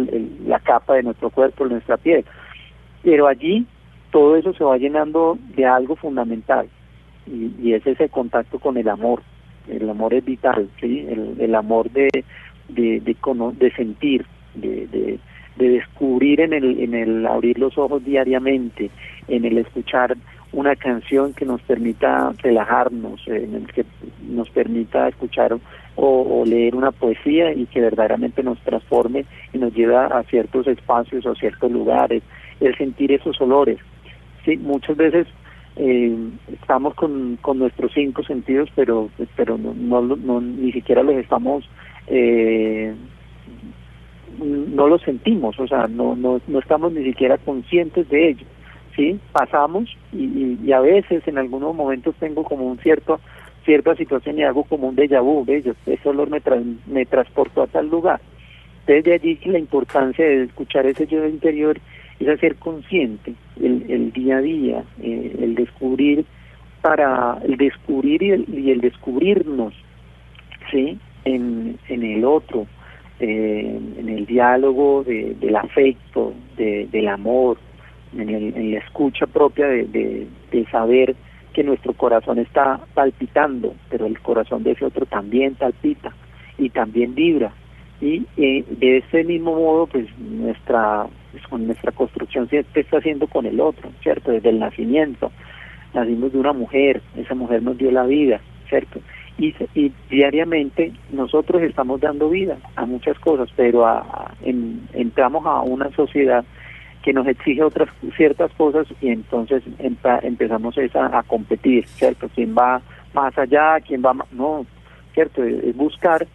la 0.47 0.61
capa 0.61 0.95
de 0.95 1.03
nuestro 1.03 1.31
cuerpo, 1.31 1.67
nuestra 1.67 1.97
piel 1.97 2.25
pero 3.03 3.27
allí 3.27 3.67
todo 4.11 4.37
eso 4.37 4.53
se 4.55 4.65
va 4.65 4.77
llenando 4.79 5.39
de 5.57 5.67
algo 5.67 5.97
fundamental 5.97 6.69
y, 7.27 7.73
es 7.73 7.87
ese 7.87 8.09
contacto 8.09 8.59
con 8.59 8.77
el 8.79 8.89
amor. 8.89 9.23
El 9.69 9.89
amor 9.91 10.15
es 10.15 10.25
vital, 10.25 10.71
¿sí? 10.81 11.07
el, 11.39 11.55
amor 11.55 11.91
de, 11.91 12.09
de, 12.69 13.01
de, 13.01 13.71
sentir, 13.73 14.25
de, 14.55 14.87
de, 14.87 15.19
descubrir 15.57 16.41
en 16.41 16.53
el, 16.53 16.79
en 16.81 16.95
el 16.95 17.27
abrir 17.27 17.59
los 17.59 17.77
ojos 17.79 18.05
diariamente, 18.05 18.91
en 19.27 19.45
el 19.45 19.59
escuchar 19.59 20.17
una 20.53 20.77
canción 20.77 21.35
que 21.35 21.45
nos 21.45 21.61
permita 21.63 22.33
relajarnos, 22.43 23.27
en 23.27 23.55
el 23.55 23.67
que 23.73 23.85
nos 24.29 24.49
permita 24.51 25.09
escuchar 25.09 25.59
o, 25.97 26.45
leer 26.47 26.77
una 26.77 26.93
poesía 26.93 27.53
y 27.53 27.67
que 27.67 27.81
verdaderamente 27.81 28.43
nos 28.43 28.59
transforme 28.61 29.25
y 29.53 29.59
nos 29.59 29.75
lleve 29.75 29.97
a 29.97 30.23
ciertos 30.31 30.67
espacios 30.69 31.27
o 31.27 31.35
ciertos 31.35 31.71
lugares, 31.71 32.23
el 32.61 32.77
sentir 32.77 33.13
esos 33.13 33.41
olores. 33.41 33.79
Sí, 34.45 34.57
muchas 34.57 34.97
veces 34.97 35.27
eh, 35.77 36.17
estamos 36.53 36.95
con, 36.95 37.37
con 37.43 37.59
nuestros 37.59 37.93
cinco 37.93 38.23
sentidos, 38.23 38.71
pero 38.75 39.11
pero 39.37 39.59
no, 39.59 40.01
no, 40.03 40.41
ni 40.41 40.73
siquiera 40.73 41.03
los 41.03 41.17
estamos 41.17 41.69
eh, 42.07 42.95
no 44.39 44.87
los 44.87 45.03
sentimos, 45.03 45.59
o 45.59 45.67
sea, 45.67 45.87
no, 45.89 46.17
no, 46.17 46.41
no 46.47 46.59
estamos 46.59 46.93
ni 46.93 47.05
siquiera 47.05 47.39
conscientes 47.39 48.09
de 48.09 48.31
ello, 48.31 48.47
¿sí? 48.97 49.19
Pasamos 49.33 49.97
y, 50.13 50.73
a 50.73 50.81
veces 50.81 51.27
en 51.27 51.39
algunos 51.39 51.75
momentos 51.75 52.15
tengo 52.19 52.45
como 52.45 52.67
un 52.67 52.79
cierto 52.79 53.21
cierta 53.65 53.95
situación 53.97 54.39
y 54.39 54.45
hago 54.45 54.65
como 54.65 54.89
un 54.89 54.97
déjà 54.97 55.21
vu, 55.21 55.45
de 55.45 55.75
ese 55.87 56.09
olor 56.09 56.31
me, 56.31 56.41
me 56.87 57.05
transportó 57.05 57.63
a 57.63 57.67
tal 57.67 57.89
lugar. 57.89 58.19
Desde 58.87 59.13
allí 59.13 59.39
la 59.45 59.59
importancia 59.59 60.25
de 60.25 60.45
escuchar 60.45 60.87
ese 60.87 61.07
yo 61.07 61.27
interior 61.27 61.79
es 62.19 62.29
hacer 62.29 62.57
consciente 62.57 63.35
el, 63.61 63.85
el 63.91 64.13
día 64.13 64.39
a 64.39 64.41
día, 64.41 64.85
eh, 65.03 65.37
el 65.41 65.55
descubrir 65.55 66.25
para 66.81 67.39
el 67.45 67.57
descubrir 67.57 68.23
y 68.23 68.31
el, 68.31 68.47
y 68.49 68.71
el 68.71 68.81
descubrirnos, 68.81 69.75
sí, 70.71 70.99
en, 71.25 71.79
en 71.89 72.03
el 72.03 72.25
otro, 72.25 72.67
eh, 73.21 73.81
en 73.99 74.09
el 74.09 74.27
diálogo 74.27 75.05
de, 75.05 75.35
del 75.41 75.57
afecto, 75.57 76.33
de, 76.57 76.87
del 76.91 77.09
amor, 77.09 77.59
en, 78.17 78.29
el, 78.29 78.73
la 78.73 78.79
escucha 78.79 79.27
propia 79.27 79.67
de, 79.67 79.85
de, 79.87 80.27
de 80.51 80.65
saber 80.67 81.15
que 81.53 81.65
nuestro 81.65 81.93
corazón 81.93 82.39
está 82.39 82.81
palpitando, 82.95 83.75
pero 83.91 84.07
el 84.07 84.21
corazón 84.21 84.63
de 84.63 84.73
ese 84.73 84.85
otro 84.85 85.07
también 85.07 85.55
palpita 85.55 86.13
y 86.57 86.71
también 86.71 87.15
vibra. 87.15 87.53
Y 88.01 88.25
eh, 88.37 88.65
de 88.69 88.99
ese 88.99 89.25
mismo 89.25 89.57
modo, 89.57 89.87
pues 89.87 90.07
nuestra 90.19 91.07
pues, 91.33 91.43
con 91.49 91.67
nuestra 91.67 91.93
construcción 91.93 92.49
se 92.49 92.65
está 92.75 92.99
haciendo 92.99 93.27
con 93.27 93.47
el 93.47 93.61
otro, 93.61 93.91
¿cierto? 94.03 94.31
Desde 94.31 94.51
el 94.51 94.59
nacimiento. 94.59 95.33
Nacimos 95.95 96.33
de 96.33 96.39
una 96.39 96.53
mujer, 96.53 97.03
esa 97.17 97.35
mujer 97.35 97.63
nos 97.63 97.77
dio 97.77 97.91
la 97.91 98.05
vida, 98.05 98.41
¿cierto? 98.69 99.01
Y, 99.39 99.55
y 99.75 99.93
diariamente 100.11 100.93
nosotros 101.13 101.63
estamos 101.63 102.01
dando 102.01 102.29
vida 102.29 102.59
a 102.75 102.87
muchas 102.87 103.17
cosas, 103.21 103.49
pero 103.55 103.87
a, 103.87 104.35
entramos 104.43 105.47
a 105.47 105.61
una 105.61 105.91
sociedad 105.91 106.45
que 107.03 107.13
nos 107.13 107.27
exige 107.27 107.63
otras 107.63 107.89
ciertas 108.17 108.53
cosas 108.53 108.87
y 109.01 109.09
entonces 109.09 109.63
empezamos 109.79 110.77
esa, 110.77 111.17
a 111.17 111.23
competir, 111.23 111.87
¿cierto? 111.87 112.29
¿Quién 112.35 112.55
va 112.55 112.83
más 113.15 113.37
allá? 113.39 113.81
¿Quién 113.81 114.03
va 114.05 114.15
más? 114.15 114.31
No, 114.33 114.67
¿cierto? 115.15 115.45
Es 115.45 115.77
buscar 115.77 116.27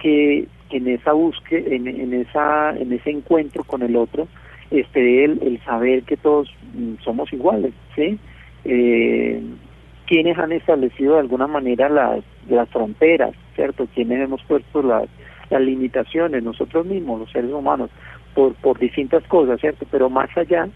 que 0.00 0.46
en 0.70 0.88
esa 0.88 1.12
búsqueda, 1.12 1.74
en, 1.74 2.12
esa, 2.12 2.76
en 2.76 2.92
ese 2.92 3.10
encuentro 3.10 3.64
con 3.64 3.82
el 3.82 3.96
otro, 3.96 4.28
esté 4.70 5.24
el, 5.24 5.40
el 5.42 5.60
saber 5.64 6.02
que 6.02 6.16
todos 6.16 6.52
mm, 6.74 7.02
somos 7.02 7.32
iguales, 7.32 7.72
¿sí? 7.96 8.18
Eh, 8.64 9.40
quienes 10.08 10.38
han 10.38 10.52
establecido 10.52 11.14
de 11.14 11.20
alguna 11.20 11.46
manera 11.46 11.88
las, 11.90 12.24
las 12.48 12.68
fronteras, 12.70 13.34
¿cierto? 13.54 13.86
Quienes 13.94 14.20
hemos 14.20 14.42
puesto 14.44 14.82
las, 14.82 15.06
las 15.50 15.60
limitaciones, 15.60 16.42
nosotros 16.42 16.86
mismos, 16.86 17.20
los 17.20 17.30
seres 17.30 17.52
humanos, 17.52 17.90
por, 18.34 18.54
por 18.54 18.78
distintas 18.78 19.22
cosas, 19.24 19.60
¿cierto? 19.60 19.86
Pero 19.90 20.08
más 20.08 20.34
allá 20.36 20.66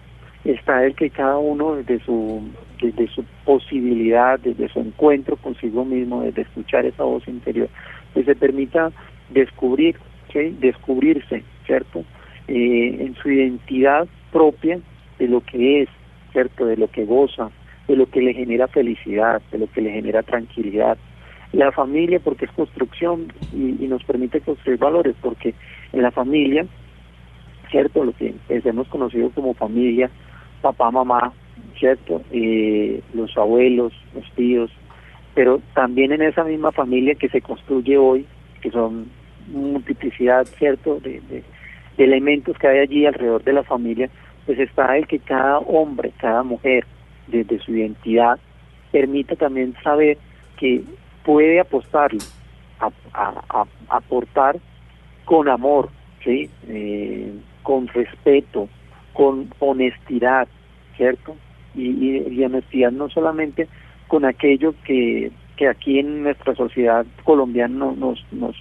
está 0.44 0.84
el 0.84 0.94
que 0.94 1.08
cada 1.08 1.38
uno 1.38 1.76
desde 1.76 2.04
su, 2.04 2.42
desde 2.82 3.08
su 3.08 3.24
posibilidad, 3.46 4.38
desde 4.38 4.68
su 4.68 4.80
encuentro 4.80 5.36
consigo 5.36 5.84
mismo, 5.84 6.22
desde 6.22 6.42
escuchar 6.42 6.84
esa 6.84 7.04
voz 7.04 7.26
interior, 7.26 7.70
que 8.12 8.24
se 8.24 8.34
permita 8.34 8.92
descubrir, 9.30 9.96
¿sí? 10.30 10.54
descubrirse, 10.60 11.42
¿cierto? 11.64 12.04
Eh, 12.48 12.96
en 13.00 13.14
su 13.14 13.30
identidad 13.30 14.06
propia 14.30 14.78
de 15.18 15.28
lo 15.28 15.40
que 15.40 15.82
es, 15.82 15.88
¿cierto? 16.32 16.66
De 16.66 16.76
lo 16.76 16.88
que 16.88 17.06
goza, 17.06 17.50
de 17.88 17.96
lo 17.96 18.06
que 18.06 18.20
le 18.20 18.34
genera 18.34 18.68
felicidad, 18.68 19.42
de 19.50 19.58
lo 19.58 19.66
que 19.70 19.80
le 19.80 19.90
genera 19.90 20.22
tranquilidad. 20.22 20.96
La 21.52 21.70
familia 21.72 22.18
porque 22.20 22.46
es 22.46 22.50
construcción 22.52 23.32
y, 23.52 23.86
nos 23.86 24.02
permite 24.04 24.40
construir 24.40 24.78
valores, 24.78 25.14
porque 25.20 25.54
en 25.92 26.02
la 26.02 26.10
familia, 26.10 26.64
¿cierto? 27.70 28.04
Lo 28.04 28.12
que 28.12 28.34
hemos 28.48 28.88
conocido 28.88 29.30
como 29.30 29.52
familia, 29.54 30.10
papá, 30.62 30.90
mamá, 30.90 31.32
¿cierto? 31.78 32.22
Eh, 32.30 33.02
los 33.12 33.36
abuelos, 33.36 33.92
los 34.14 34.30
tíos, 34.32 34.70
pero 35.34 35.60
también 35.74 36.12
en 36.12 36.22
esa 36.22 36.44
misma 36.44 36.72
familia 36.72 37.14
que 37.14 37.28
se 37.28 37.42
construye 37.42 37.98
hoy, 37.98 38.26
que 38.62 38.70
son 38.70 39.10
multiplicidad, 39.48 40.46
¿cierto?, 40.58 41.00
de, 41.00 41.20
de, 41.28 41.42
elementos 41.98 42.56
que 42.56 42.68
hay 42.68 42.78
allí 42.78 43.04
alrededor 43.04 43.44
de 43.44 43.52
la 43.52 43.62
familia, 43.62 44.08
pues 44.46 44.58
está 44.58 44.96
el 44.96 45.06
que 45.06 45.18
cada 45.18 45.58
hombre, 45.58 46.12
cada 46.18 46.42
mujer, 46.42 46.86
desde 47.32 47.58
su 47.58 47.72
identidad, 47.72 48.38
permita 48.92 49.34
también 49.34 49.74
saber 49.82 50.18
que 50.58 50.82
puede 51.24 51.58
apostarle, 51.60 52.20
a, 52.80 53.64
aportar 53.88 54.56
con 55.24 55.48
amor, 55.48 55.90
¿sí? 56.24 56.50
Eh, 56.68 57.32
con 57.62 57.88
respeto, 57.88 58.68
con 59.12 59.52
honestidad, 59.58 60.48
¿cierto? 60.96 61.36
Y, 61.74 62.18
y, 62.28 62.44
honestidad 62.44 62.92
no 62.92 63.08
solamente 63.08 63.68
con 64.08 64.24
aquello 64.24 64.74
que, 64.84 65.30
que 65.56 65.68
aquí 65.68 65.98
en 65.98 66.24
nuestra 66.24 66.54
sociedad 66.54 67.06
colombiana 67.24 67.92
nos, 67.94 68.24
nos, 68.32 68.56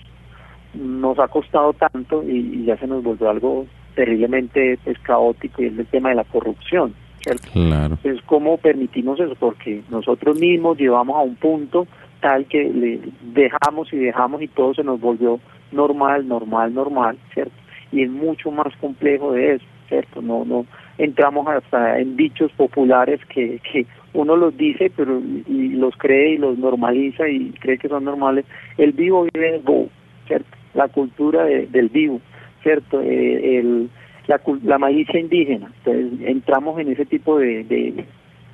nos 0.73 1.19
ha 1.19 1.27
costado 1.27 1.73
tanto 1.73 2.23
y, 2.23 2.65
ya 2.65 2.77
se 2.77 2.87
nos 2.87 3.03
volvió 3.03 3.29
algo 3.29 3.65
terriblemente 3.95 4.79
pues, 4.83 4.97
caótico 4.99 5.61
y 5.61 5.65
es 5.65 5.77
el 5.77 5.87
tema 5.87 6.09
de 6.09 6.15
la 6.15 6.23
corrupción. 6.23 6.93
¿Cierto? 7.21 7.47
Claro. 7.53 7.95
Entonces, 7.95 8.21
¿cómo 8.25 8.57
permitimos 8.57 9.19
eso? 9.19 9.35
Porque 9.39 9.81
nosotros 9.89 10.39
mismos 10.39 10.77
llevamos 10.77 11.15
a 11.15 11.21
un 11.21 11.35
punto 11.35 11.87
tal 12.19 12.45
que 12.45 12.63
le 12.63 12.99
dejamos 13.33 13.91
y 13.91 13.97
dejamos 13.97 14.41
y 14.41 14.47
todo 14.47 14.73
se 14.73 14.83
nos 14.83 14.99
volvió 14.99 15.39
normal, 15.71 16.27
normal, 16.27 16.73
normal, 16.73 17.17
¿cierto? 17.33 17.53
Y 17.91 18.03
es 18.03 18.09
mucho 18.09 18.51
más 18.51 18.75
complejo 18.77 19.33
de 19.33 19.55
eso, 19.55 19.65
¿cierto? 19.89 20.21
No, 20.21 20.45
no 20.45 20.65
entramos 20.97 21.47
hasta 21.47 21.99
en 21.99 22.15
dichos 22.15 22.51
populares 22.53 23.19
que, 23.25 23.59
que 23.59 23.85
uno 24.13 24.35
los 24.35 24.55
dice 24.55 24.91
pero 24.95 25.19
y 25.47 25.69
los 25.69 25.95
cree 25.97 26.33
y 26.33 26.37
los 26.37 26.57
normaliza 26.57 27.27
y 27.27 27.51
cree 27.59 27.77
que 27.77 27.89
son 27.89 28.05
normales. 28.05 28.45
El 28.77 28.91
vivo 28.91 29.27
vive 29.33 29.55
el 29.55 29.61
bobo, 29.61 29.89
¿cierto? 30.27 30.49
La 30.73 30.87
cultura 30.87 31.43
del 31.45 31.89
vivo, 31.89 32.21
¿cierto? 32.61 33.01
Eh, 33.01 33.59
el, 33.59 33.89
la, 34.27 34.41
la 34.63 34.77
malicia 34.77 35.19
indígena. 35.19 35.71
Entonces 35.83 36.27
entramos 36.27 36.79
en 36.79 36.91
ese 36.91 37.05
tipo 37.05 37.37
de, 37.39 37.63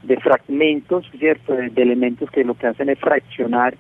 de, 0.04 0.18
fragmentos, 0.18 1.06
¿cierto? 1.18 1.54
De, 1.54 1.72
elementos 1.76 2.30
que 2.32 2.44
lo 2.44 2.56
que 2.56 2.68
hacen 2.68 2.90
es 2.90 3.00
fraccionar, 3.00 3.76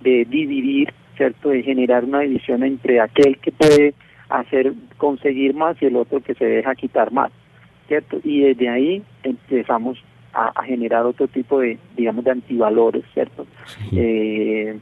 de 0.00 0.24
dividir, 0.24 0.92
¿cierto? 1.16 1.50
De 1.50 1.62
generar 1.62 2.04
una 2.04 2.20
división 2.20 2.62
entre 2.62 3.00
aquel 3.00 3.38
que 3.38 3.52
puede 3.52 3.94
hacer 4.28 4.72
conseguir 4.96 5.54
más 5.54 5.80
y 5.82 5.86
el 5.86 5.96
otro 5.96 6.20
que 6.20 6.34
se 6.34 6.44
deja 6.44 6.74
quitar 6.74 7.12
más, 7.12 7.32
¿cierto? 7.88 8.20
Y 8.22 8.40
desde 8.40 8.68
ahí 8.68 9.02
empezamos 9.22 9.98
a, 10.32 10.62
generar 10.62 11.04
otro 11.06 11.26
tipo 11.26 11.58
de, 11.58 11.78
digamos, 11.96 12.24
de 12.24 12.30
antivalores, 12.30 13.04
¿cierto? 13.12 13.46
Eh, 13.92 14.78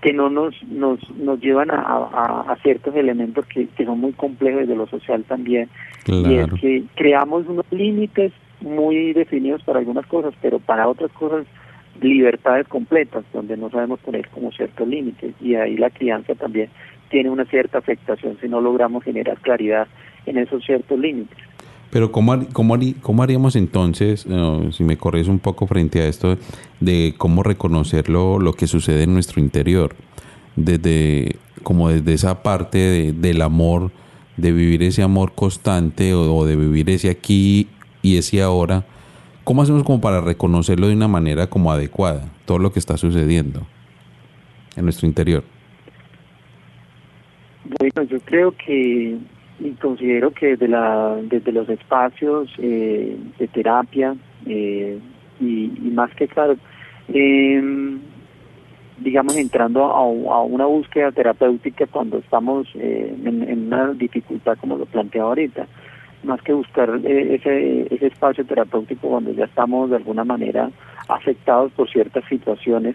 que 0.00 0.12
no 0.12 0.30
nos 0.30 0.54
nos, 0.64 0.98
nos 1.16 1.40
llevan 1.40 1.70
a, 1.70 2.44
a, 2.48 2.56
ciertos 2.62 2.94
elementos 2.94 3.44
que, 3.46 3.66
que, 3.68 3.84
son 3.84 4.00
muy 4.00 4.12
complejos 4.12 4.66
de 4.66 4.74
lo 4.74 4.86
social 4.86 5.24
también. 5.24 5.68
Y 6.06 6.34
es 6.34 6.52
que 6.60 6.84
creamos 6.96 7.46
unos 7.46 7.66
límites 7.70 8.32
muy 8.60 9.12
definidos 9.12 9.62
para 9.62 9.78
algunas 9.78 10.06
cosas 10.06 10.34
pero 10.40 10.58
para 10.58 10.88
otras 10.88 11.10
cosas 11.12 11.46
libertades 12.00 12.66
completas 12.68 13.24
donde 13.32 13.56
no 13.56 13.70
sabemos 13.70 14.00
poner 14.00 14.28
como 14.28 14.52
ciertos 14.52 14.88
límites. 14.88 15.34
Y 15.40 15.54
ahí 15.54 15.76
la 15.76 15.90
crianza 15.90 16.34
también 16.34 16.70
tiene 17.10 17.28
una 17.28 17.44
cierta 17.44 17.78
afectación 17.78 18.38
si 18.40 18.48
no 18.48 18.60
logramos 18.60 19.04
generar 19.04 19.38
claridad 19.38 19.86
en 20.26 20.38
esos 20.38 20.64
ciertos 20.64 20.98
límites 20.98 21.38
pero 21.90 22.12
¿cómo, 22.12 22.46
cómo, 22.52 22.76
cómo 23.02 23.22
haríamos 23.22 23.56
entonces, 23.56 24.26
si 24.72 24.84
me 24.84 24.96
corres 24.96 25.28
un 25.28 25.40
poco 25.40 25.66
frente 25.66 26.00
a 26.00 26.06
esto, 26.06 26.38
de 26.78 27.14
cómo 27.18 27.42
reconocer 27.42 28.08
lo, 28.08 28.52
que 28.56 28.66
sucede 28.66 29.02
en 29.02 29.12
nuestro 29.12 29.40
interior? 29.40 29.96
Desde, 30.54 31.36
como 31.62 31.88
desde 31.88 32.12
esa 32.12 32.42
parte 32.42 33.12
del 33.12 33.42
amor, 33.42 33.90
de 34.36 34.52
vivir 34.52 34.82
ese 34.82 35.02
amor 35.02 35.32
constante 35.34 36.14
o, 36.14 36.46
de 36.46 36.56
vivir 36.56 36.90
ese 36.90 37.10
aquí 37.10 37.68
y 38.02 38.16
ese 38.16 38.40
ahora. 38.40 38.86
¿Cómo 39.42 39.62
hacemos 39.62 39.82
como 39.82 40.00
para 40.00 40.20
reconocerlo 40.20 40.86
de 40.86 40.94
una 40.94 41.08
manera 41.08 41.48
como 41.48 41.72
adecuada, 41.72 42.30
todo 42.44 42.58
lo 42.58 42.72
que 42.72 42.78
está 42.78 42.96
sucediendo 42.96 43.66
en 44.76 44.84
nuestro 44.84 45.08
interior? 45.08 45.42
Bueno, 47.64 48.08
yo 48.08 48.20
creo 48.20 48.52
que 48.52 49.18
y 49.60 49.72
considero 49.72 50.30
que 50.32 50.48
desde, 50.48 50.68
la, 50.68 51.16
desde 51.22 51.52
los 51.52 51.68
espacios 51.68 52.50
eh, 52.58 53.16
de 53.38 53.48
terapia 53.48 54.16
eh, 54.46 54.98
y, 55.38 55.70
más 55.92 56.14
que 56.14 56.28
claro, 56.28 56.56
em, 57.08 58.00
digamos 58.98 59.36
entrando 59.36 59.84
a, 59.84 60.42
una 60.42 60.66
búsqueda 60.66 61.12
terapéutica 61.12 61.86
cuando 61.86 62.18
estamos 62.18 62.68
eh, 62.74 63.14
en, 63.24 63.66
una 63.66 63.92
dificultad 63.92 64.56
como 64.58 64.76
lo 64.76 64.86
planteaba 64.86 65.28
ahorita, 65.28 65.66
más 66.24 66.40
que 66.42 66.52
buscar 66.52 67.00
ese, 67.04 67.94
ese 67.94 68.06
espacio 68.06 68.44
terapéutico 68.44 69.08
cuando 69.08 69.32
ya 69.32 69.44
estamos 69.44 69.90
de 69.90 69.96
alguna 69.96 70.24
manera 70.24 70.70
afectados 71.08 71.72
por 71.72 71.88
ciertas 71.90 72.24
situaciones, 72.28 72.94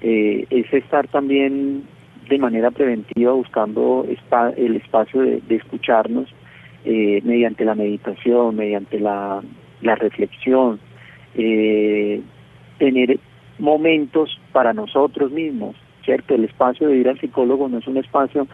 es 0.00 0.72
estar 0.72 1.06
también 1.08 1.82
de 2.30 2.38
manera 2.38 2.70
preventiva 2.70 3.32
buscando 3.32 4.06
el 4.56 4.76
espacio 4.76 5.20
de, 5.20 5.42
escucharnos 5.48 6.32
eh, 6.84 7.20
mediante 7.24 7.64
la 7.64 7.74
meditación, 7.74 8.54
mediante 8.54 9.00
la, 9.00 9.42
reflexión, 9.82 10.78
eh, 11.34 12.22
tener 12.78 13.18
momentos 13.58 14.40
para 14.52 14.72
nosotros 14.72 15.32
mismos, 15.32 15.74
¿cierto? 16.04 16.34
El 16.34 16.44
espacio 16.44 16.88
de 16.88 16.98
ir 16.98 17.08
al 17.08 17.18
psicólogo 17.18 17.68
no 17.68 17.78
es 17.78 17.86
un 17.88 17.96
espacio 17.96 18.46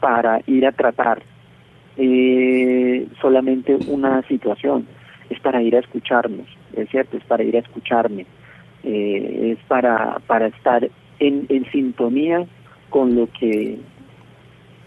para 0.00 0.40
ir 0.46 0.66
a 0.66 0.72
tratar 0.72 1.22
eh, 1.98 3.06
solamente 3.20 3.76
una 3.88 4.22
situación, 4.22 4.86
es 5.28 5.38
para 5.40 5.62
ir 5.62 5.76
a 5.76 5.80
escucharnos, 5.80 6.46
es 6.74 6.88
cierto, 6.88 7.18
es 7.18 7.24
para 7.24 7.44
ir 7.44 7.56
a 7.56 7.60
escucharme, 7.60 8.24
es 8.82 9.58
para, 9.68 10.18
para 10.26 10.46
estar 10.46 10.88
en 11.18 11.70
sintonía 11.72 12.46
con 12.90 13.14
lo 13.14 13.28
que 13.38 13.78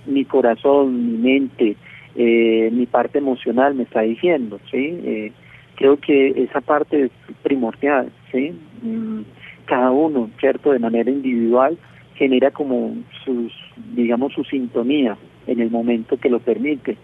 mi 0.05 0.25
corazón, 0.25 1.11
mi 1.11 1.17
mente, 1.17 1.75
eh, 2.15 2.69
mi 2.71 2.85
parte 2.85 3.19
emocional 3.19 3.75
me 3.75 3.83
está 3.83 4.01
diciendo, 4.01 4.59
¿sí? 4.69 4.99
Eh, 5.03 5.31
creo 5.75 5.97
que 5.97 6.29
esa 6.43 6.61
parte 6.61 7.05
es 7.05 7.11
primordial, 7.43 8.11
¿sí? 8.31 8.53
Mm, 8.81 9.21
cada 9.65 9.91
uno, 9.91 10.29
¿cierto? 10.39 10.71
De 10.71 10.79
manera 10.79 11.09
individual 11.09 11.77
genera 12.15 12.51
como 12.51 12.95
sus, 13.23 13.53
digamos, 13.95 14.33
su 14.33 14.43
sintonía 14.43 15.17
en 15.47 15.61
el 15.61 15.71
momento 15.71 16.17
que 16.17 16.29
lo 16.29 16.39
permite, 16.39 16.97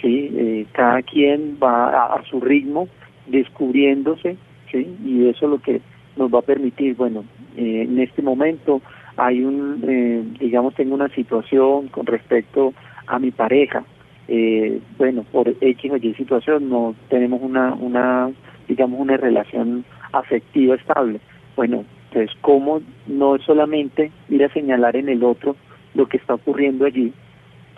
¿sí? 0.00 0.30
Eh, 0.34 0.66
cada 0.72 1.02
quien 1.02 1.58
va 1.62 2.14
a, 2.14 2.24
su 2.24 2.40
ritmo 2.40 2.88
descubriéndose, 3.26 4.36
¿sí? 4.70 4.96
Y 5.04 5.28
eso 5.28 5.44
es 5.46 5.50
lo 5.50 5.58
que 5.58 5.80
nos 6.16 6.32
va 6.32 6.38
a 6.38 6.42
permitir, 6.42 6.94
bueno, 6.94 7.24
en 7.56 7.98
este 7.98 8.22
momento 8.22 8.80
hay 9.16 9.44
un, 9.44 9.84
eh, 9.86 10.24
digamos, 10.40 10.74
tengo 10.74 10.94
una 10.94 11.08
situación 11.08 11.88
con 11.88 12.06
respecto 12.06 12.74
a 13.06 13.18
mi 13.18 13.30
pareja. 13.30 13.84
Eh, 14.28 14.80
bueno, 14.96 15.24
por 15.30 15.48
X 15.48 15.90
o 15.92 15.96
Y 15.96 16.14
situación 16.14 16.68
no 16.68 16.94
tenemos 17.08 17.42
una, 17.42 17.74
una, 17.74 18.30
digamos, 18.68 19.00
una 19.00 19.16
relación 19.16 19.84
afectiva 20.12 20.74
estable. 20.76 21.20
Bueno, 21.56 21.84
entonces, 22.08 22.36
¿cómo 22.40 22.80
no 23.06 23.36
es 23.36 23.42
solamente 23.42 24.10
ir 24.28 24.44
a 24.44 24.52
señalar 24.52 24.96
en 24.96 25.08
el 25.08 25.22
otro 25.24 25.56
lo 25.94 26.06
que 26.06 26.16
está 26.16 26.34
ocurriendo 26.34 26.86
allí, 26.86 27.12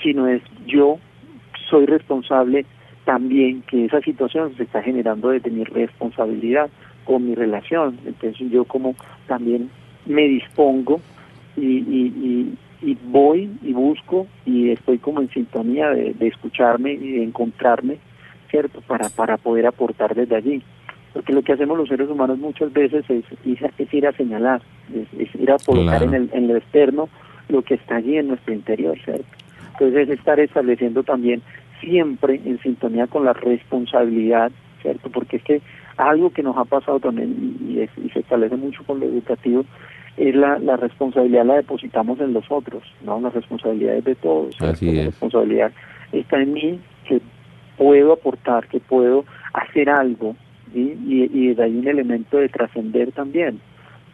sino 0.02 0.26
es 0.26 0.42
yo 0.66 0.98
soy 1.68 1.86
responsable 1.86 2.64
también 3.04 3.62
que 3.62 3.84
esa 3.84 4.00
situación 4.00 4.54
se 4.56 4.64
está 4.64 4.82
generando 4.82 5.30
desde 5.30 5.50
mi 5.50 5.64
responsabilidad 5.64 6.70
con 7.04 7.26
mi 7.26 7.34
relación. 7.34 7.98
Entonces 8.04 8.50
yo 8.50 8.64
como 8.64 8.94
también 9.26 9.70
me 10.06 10.22
dispongo 10.22 11.00
y, 11.56 11.78
y, 11.78 12.58
y 12.82 12.96
voy 13.04 13.50
y 13.62 13.72
busco 13.72 14.26
y 14.44 14.70
estoy 14.70 14.98
como 14.98 15.20
en 15.20 15.30
sintonía 15.30 15.90
de, 15.90 16.14
escucharme 16.20 16.92
y 16.92 17.12
de 17.12 17.24
encontrarme, 17.24 17.98
¿cierto? 18.50 18.80
Para, 18.82 19.08
para 19.08 19.36
poder 19.36 19.66
aportar 19.66 20.14
desde 20.14 20.36
allí. 20.36 20.62
Porque 21.12 21.32
lo 21.32 21.42
que 21.42 21.52
hacemos 21.52 21.78
los 21.78 21.88
seres 21.88 22.08
humanos 22.10 22.38
muchas 22.38 22.72
veces 22.72 23.04
es, 23.08 23.24
es, 23.44 23.94
ir 23.94 24.06
a 24.06 24.12
señalar, 24.12 24.60
es, 24.94 25.34
ir 25.34 25.50
a 25.50 25.56
colocar 25.64 26.02
en, 26.02 26.14
el, 26.14 26.30
en 26.32 26.48
lo 26.48 26.56
externo 26.56 27.08
lo 27.48 27.62
que 27.62 27.74
está 27.74 27.96
allí 27.96 28.18
en 28.18 28.28
nuestro 28.28 28.52
interior, 28.52 28.98
¿cierto? 29.04 29.24
Entonces 29.72 30.08
es 30.08 30.18
estar 30.18 30.38
estableciendo 30.40 31.02
también 31.02 31.42
siempre 31.80 32.40
en 32.44 32.58
sintonía 32.60 33.06
con 33.06 33.24
la 33.24 33.32
responsabilidad, 33.32 34.50
¿cierto? 34.82 35.10
Porque 35.10 35.36
es 35.36 35.42
que 35.42 35.62
algo 35.96 36.30
que 36.30 36.42
nos 36.42 36.56
ha 36.56 36.64
pasado 36.64 37.00
también 37.00 37.56
y, 37.60 37.86
se 38.12 38.20
establece 38.20 38.56
mucho 38.56 38.84
con 38.84 39.00
lo 39.00 39.06
educativo 39.06 39.64
es 40.16 40.34
la, 40.34 40.58
la 40.58 40.76
responsabilidad 40.76 41.44
la 41.44 41.56
depositamos 41.56 42.20
en 42.20 42.32
los 42.32 42.44
otros, 42.50 42.82
¿no? 43.02 43.20
La 43.20 43.30
responsabilidad 43.30 43.96
es 43.96 44.04
de 44.04 44.14
todos. 44.14 44.58
La 44.60 44.72
responsabilidad 44.72 45.72
está 46.12 46.40
en 46.40 46.52
mí 46.52 46.80
que 47.08 47.20
puedo 47.76 48.14
aportar, 48.14 48.66
que 48.68 48.80
puedo 48.80 49.24
hacer 49.52 49.90
algo 49.90 50.34
y, 50.74 50.94
y 51.32 51.54
de 51.54 51.62
ahí 51.62 51.76
un 51.76 51.88
elemento 51.88 52.38
de 52.38 52.48
trascender 52.48 53.12
también. 53.12 53.60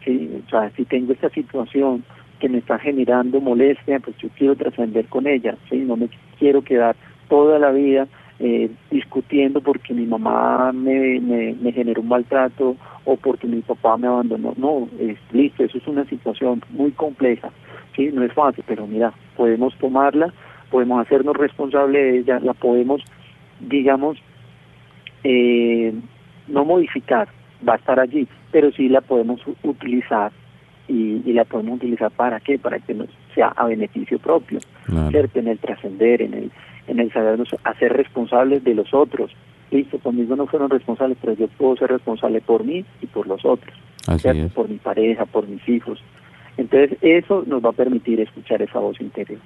¿sí? 0.03 0.41
O 0.45 0.49
sea, 0.49 0.69
si 0.75 0.85
tengo 0.85 1.13
esta 1.13 1.29
situación 1.29 2.03
que 2.39 2.49
me 2.49 2.57
está 2.57 2.77
generando 2.79 3.39
molestia, 3.39 3.99
pues 3.99 4.17
yo 4.17 4.29
quiero 4.37 4.55
trascender 4.55 5.05
con 5.07 5.27
ella, 5.27 5.55
¿sí? 5.69 5.77
No 5.77 5.95
me 5.95 6.09
quiero 6.37 6.61
quedar 6.61 6.95
toda 7.29 7.57
la 7.57 7.71
vida 7.71 8.07
eh, 8.39 8.69
discutiendo 8.89 9.61
porque 9.61 9.93
mi 9.93 10.05
mamá 10.05 10.71
me, 10.73 11.19
me, 11.19 11.71
generó 11.71 12.01
un 12.01 12.07
maltrato 12.07 12.75
o 13.05 13.15
porque 13.15 13.47
mi 13.47 13.61
papá 13.61 13.97
me 13.97 14.07
abandonó. 14.07 14.53
No, 14.57 14.89
es 14.99 15.17
listo, 15.31 15.63
eso 15.63 15.77
es 15.77 15.87
una 15.87 16.05
situación 16.05 16.61
muy 16.69 16.91
compleja, 16.91 17.51
¿sí? 17.95 18.09
No 18.11 18.23
es 18.23 18.33
fácil, 18.33 18.63
pero 18.67 18.87
mira, 18.87 19.13
podemos 19.37 19.75
tomarla, 19.77 20.33
podemos 20.71 21.05
hacernos 21.05 21.37
responsable 21.37 22.03
de 22.03 22.17
ella, 22.19 22.39
la 22.39 22.53
podemos, 22.53 23.01
digamos, 23.59 24.17
eh, 25.23 25.93
no 26.47 26.65
modificar, 26.65 27.29
va 27.67 27.73
a 27.73 27.77
estar 27.77 27.99
allí, 27.99 28.27
pero 28.51 28.71
sí 28.71 28.89
la 28.89 29.01
podemos 29.01 29.41
utilizar 29.63 30.31
y, 30.87 31.21
y, 31.25 31.33
la 31.33 31.45
podemos 31.45 31.77
utilizar 31.77 32.11
para 32.11 32.39
qué, 32.39 32.59
para 32.59 32.79
que 32.79 32.93
nos 32.93 33.07
sea 33.33 33.47
a 33.55 33.67
beneficio 33.67 34.19
propio, 34.19 34.59
¿cierto? 35.09 35.39
En 35.39 35.47
el 35.47 35.59
trascender, 35.59 36.21
en 36.21 36.33
el 36.33 36.51
en 36.87 36.99
el 36.99 37.11
sabernos 37.11 37.49
hacer 37.63 37.93
responsables 37.93 38.63
de 38.63 38.75
los 38.75 38.93
otros. 38.93 39.31
Listo, 39.71 39.97
conmigo 39.99 40.35
no 40.35 40.45
fueron 40.47 40.69
responsables, 40.69 41.17
pero 41.19 41.33
yo 41.33 41.47
puedo 41.47 41.75
ser 41.77 41.89
responsable 41.89 42.41
por 42.41 42.63
mí 42.63 42.85
y 43.01 43.07
por 43.07 43.27
los 43.27 43.43
otros, 43.43 43.75
por 44.53 44.69
mi 44.69 44.77
pareja, 44.77 45.25
por 45.25 45.47
mis 45.47 45.67
hijos. 45.67 45.99
Entonces 46.55 46.97
eso 47.01 47.43
nos 47.47 47.65
va 47.65 47.69
a 47.69 47.73
permitir 47.73 48.19
escuchar 48.19 48.61
esa 48.61 48.77
voz 48.77 49.01
interior. 49.01 49.39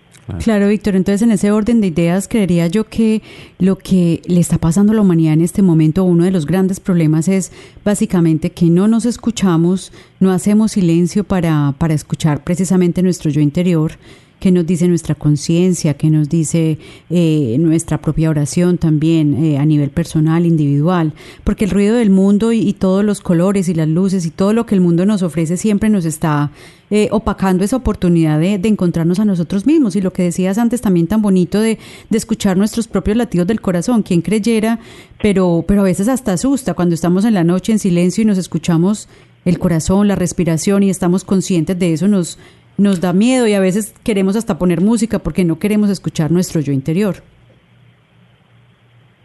Claro, 0.44 0.68
Víctor, 0.68 0.96
entonces 0.96 1.22
en 1.22 1.32
ese 1.32 1.52
orden 1.52 1.80
de 1.80 1.88
ideas 1.88 2.28
creería 2.28 2.68
yo 2.68 2.84
que 2.84 3.22
lo 3.60 3.78
que 3.78 4.22
le 4.28 4.42
está 4.42 4.58
pasando 4.58 4.92
a 4.92 4.96
la 4.96 5.02
humanidad 5.02 5.34
en 5.34 5.42
este 5.42 5.62
momento, 5.62 6.04
uno 6.04 6.26
de 6.26 6.32
los 6.32 6.46
grandes 6.46 6.82
problemas 6.82 7.30
es 7.30 7.54
básicamente 7.86 8.50
que 8.50 8.66
no 8.66 8.90
nos 8.90 9.06
escuchamos, 9.06 9.94
no 10.20 10.32
hacemos 10.32 10.74
silencio 10.74 11.24
para, 11.24 11.74
para 11.78 11.94
escuchar 11.94 12.44
precisamente 12.44 13.02
nuestro 13.02 13.32
yo 13.32 13.40
interior 13.40 13.94
qué 14.40 14.52
nos 14.52 14.66
dice 14.66 14.88
nuestra 14.88 15.16
conciencia, 15.16 15.96
qué 15.96 16.10
nos 16.10 16.30
dice 16.30 16.78
eh, 17.10 17.58
nuestra 17.60 18.00
propia 18.00 18.30
oración 18.30 18.78
también 18.78 19.44
eh, 19.44 19.58
a 19.58 19.66
nivel 19.66 19.90
personal, 19.90 20.46
individual, 20.46 21.14
porque 21.44 21.66
el 21.66 21.72
ruido 21.72 21.96
del 21.96 22.10
mundo 22.10 22.52
y, 22.54 22.74
todos 22.74 23.04
los 23.04 23.22
colores 23.22 23.70
y 23.70 23.74
las 23.74 23.88
luces 23.88 24.26
y 24.26 24.30
todo 24.30 24.54
lo 24.54 24.68
que 24.68 24.76
el 24.76 24.82
mundo 24.82 25.06
nos 25.06 25.24
ofrece 25.24 25.58
siempre 25.58 25.90
nos 25.90 26.06
está 26.06 26.52
eh, 26.92 27.08
opacando 27.12 27.64
esa 27.64 27.78
oportunidad 27.78 28.40
de, 28.40 28.54
encontrarnos 28.64 29.20
a 29.20 29.26
nosotros 29.26 29.66
mismos. 29.66 29.96
Y 29.96 30.02
lo 30.02 30.14
que 30.14 30.24
decías 30.24 30.60
antes 30.60 30.82
también 30.82 31.08
tan 31.08 31.22
bonito 31.24 31.60
de, 31.60 31.80
de 32.10 32.18
escuchar 32.18 32.56
nuestros 32.56 32.88
propios 32.88 33.18
latidos 33.18 33.48
del 33.48 33.62
corazón, 33.62 34.04
quien 34.04 34.22
creyera, 34.22 34.80
pero, 35.20 35.66
pero 35.68 35.82
a 35.82 35.86
veces 35.86 36.08
hasta 36.08 36.34
asusta 36.34 36.76
cuando 36.76 36.94
estamos 36.94 37.26
en 37.26 37.34
la 37.34 37.44
noche 37.44 37.72
en 37.72 37.80
silencio 37.80 38.22
y 38.22 38.26
nos 38.26 38.38
escuchamos 38.38 39.10
el 39.48 39.60
corazón, 39.60 40.10
la 40.10 40.16
respiración 40.16 40.84
y 40.84 40.90
estamos 40.90 41.24
conscientes 41.24 41.80
de 41.80 41.94
eso, 41.94 42.08
nos, 42.08 42.38
nos 42.78 43.02
da 43.02 43.14
miedo 43.14 43.48
y 43.48 43.54
a 43.54 43.60
veces 43.60 43.94
queremos 44.04 44.36
hasta 44.36 44.58
poner 44.58 44.82
música 44.82 45.20
porque 45.20 45.44
no 45.44 45.60
queremos 45.60 45.90
escuchar 45.90 46.32
nuestro 46.32 46.62
yo 46.62 46.72
interior. 46.72 47.16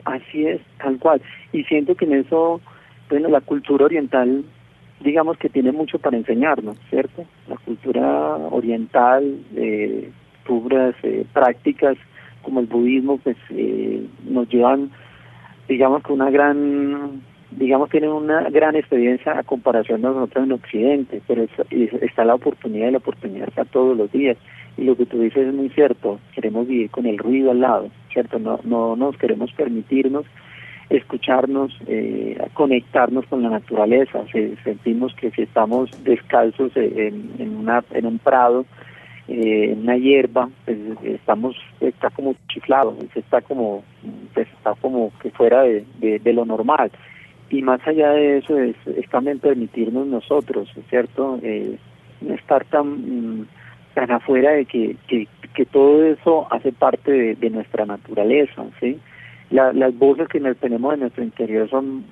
Así 0.05 0.47
es, 0.47 0.61
tal 0.79 0.99
cual. 0.99 1.23
Y 1.53 1.63
siento 1.65 1.95
que 1.95 2.07
en 2.07 2.15
eso, 2.15 2.61
bueno, 3.09 3.29
la 3.29 3.41
cultura 3.41 3.85
oriental, 3.85 4.45
digamos 5.01 5.37
que 5.39 5.49
tiene 5.49 5.73
mucho 5.73 5.99
para 5.99 6.17
enseñarnos, 6.17 6.77
¿cierto? 6.91 7.25
La 7.49 7.57
cultura 7.57 8.37
oriental, 8.51 9.39
eh, 9.55 10.11
eh, 11.03 11.27
prácticas 11.33 11.97
como 12.43 12.61
el 12.61 12.67
budismo, 12.67 13.19
pues 13.19 13.37
eh, 13.51 14.05
nos 14.29 14.49
llevan, 14.49 14.91
digamos, 15.69 16.03
con 16.03 16.15
una 16.21 16.31
gran 16.31 17.23
digamos, 17.57 17.91
tienen 17.91 18.11
una 18.11 18.49
gran 18.51 18.77
experiencia 18.77 19.39
a 19.39 19.43
comparación 19.43 20.03
de 20.03 20.09
nosotros 20.09 20.45
en 20.45 20.53
Occidente, 20.53 21.23
pero 21.27 21.47
está 22.01 22.25
la 22.25 22.35
oportunidad 22.35 22.89
y 22.89 22.93
la 22.93 22.99
oportunidad 22.99 23.49
está 23.49 23.65
todos 23.65 23.97
los 23.97 24.11
días. 24.13 24.37
Y 24.77 24.85
lo 24.85 24.97
que 24.97 25.07
tú 25.07 25.21
dices 25.21 25.49
es 25.49 25.55
muy 25.55 25.69
cierto, 25.71 26.19
queremos 26.35 26.67
vivir 26.67 26.91
con 26.91 27.07
el 27.07 27.19
ruido 27.19 27.51
al 27.51 27.61
lado, 27.61 27.91
¿cierto? 28.13 28.39
No, 28.39 28.61
no 28.65 28.97
nos 28.97 29.17
queremos 29.17 29.53
permitirnos 29.53 30.25
escucharnos, 30.89 31.75
eh, 31.87 32.37
conectarnos 32.53 33.25
con 33.27 33.43
la 33.43 33.49
naturaleza. 33.49 34.25
sentimos 34.63 35.15
que 35.15 35.31
si 35.31 35.43
estamos 35.43 35.91
descalzos 36.05 36.73
en, 36.77 37.57
una, 37.57 37.83
en 37.93 38.05
un 38.05 38.19
prado, 38.19 38.67
eh, 39.29 39.71
en 39.73 39.81
una 39.81 39.97
hierba, 39.97 40.51
pues 40.67 40.79
estamos, 41.03 41.57
está 41.81 42.11
como 42.11 42.35
chiflado, 42.49 42.95
está 43.15 43.41
como, 43.41 43.83
pues, 44.35 44.49
está 44.59 44.75
como 44.75 45.13
que 45.23 45.31
fuera 45.31 45.63
de 45.63 46.33
lo 46.33 46.45
normal 46.45 46.91
y 47.53 47.61
más 47.61 47.87
allá 47.87 48.13
de 48.13 48.39
eso 48.39 48.59
es, 48.59 48.75
también 49.11 49.39
permitirnos 49.39 50.07
nosotros, 50.07 50.71
¿cierto? 50.89 51.39
Eh, 51.43 51.77
estar 52.31 52.65
tan, 52.65 53.41
mm, 53.41 53.47
tan 53.93 54.11
afuera 54.11 54.53
de 54.53 54.65
que, 54.65 54.97
que, 55.07 55.67
todo 55.67 56.03
eso 56.03 56.47
hace 56.51 56.73
parte 56.73 57.35
de, 57.35 57.51
nuestra 57.51 57.85
naturaleza, 57.85 58.65
¿sí? 58.81 58.99
las 59.51 59.99
voces 59.99 60.29
que 60.29 60.41
tenemos 60.55 60.95
en 60.95 61.01
nuestro 61.01 61.23
interior 61.23 61.69
son, 61.69 62.05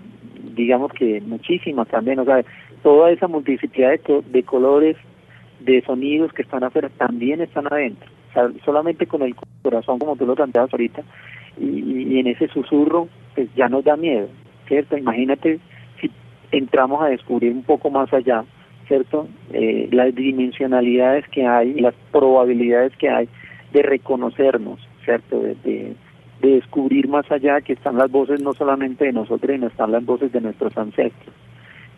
digamos 0.54 0.92
que 0.92 1.22
muchísimas 1.22 1.88
también, 1.88 2.18
o 2.18 2.24
sea, 2.26 2.44
toda 2.82 3.10
esa 3.10 3.26
multiplicidad 3.26 3.92
de, 3.98 4.42
colores, 4.42 4.98
de 5.60 5.82
sonidos 5.86 6.34
que 6.34 6.42
están 6.42 6.64
afuera, 6.64 6.90
también 6.98 7.40
están 7.40 7.66
adentro. 7.72 8.10
Solamente 8.64 9.06
con 9.06 9.22
el 9.22 9.34
corazón, 9.62 9.98
como 9.98 10.16
tú 10.16 10.26
lo 10.26 10.34
planteabas 10.34 10.72
ahorita, 10.72 11.02
y 11.58 12.18
en 12.18 12.26
ese 12.26 12.46
susurro, 12.48 13.08
pues 13.34 13.48
ya 13.54 13.68
nos 13.68 13.84
da 13.84 13.96
miedo, 13.96 14.28
¿cierto? 14.70 14.96
Imagínate 14.96 15.58
si 16.00 16.08
entramos 16.52 17.02
a 17.02 17.08
descubrir 17.08 17.52
un 17.52 17.64
poco 17.64 17.90
más 17.90 18.12
allá, 18.12 18.44
¿cierto? 18.86 19.26
Eh, 19.52 19.88
las 19.90 20.14
dimensionalidades 20.14 21.26
que 21.28 21.44
hay, 21.44 21.74
las 21.74 21.94
probabilidades 22.12 22.96
que 22.96 23.08
hay 23.10 23.28
de 23.72 23.82
reconocernos, 23.82 24.78
¿cierto? 25.04 25.42
De, 25.42 25.94
descubrir 26.40 27.06
más 27.06 27.30
allá 27.30 27.60
que 27.60 27.74
están 27.74 27.98
las 27.98 28.10
voces 28.10 28.40
no 28.40 28.54
solamente 28.54 29.04
de 29.04 29.12
nosotros, 29.12 29.52
sino 29.52 29.66
están 29.66 29.92
las 29.92 30.02
voces 30.06 30.32
de 30.32 30.40
nuestros 30.40 30.74
ancestros. 30.78 31.34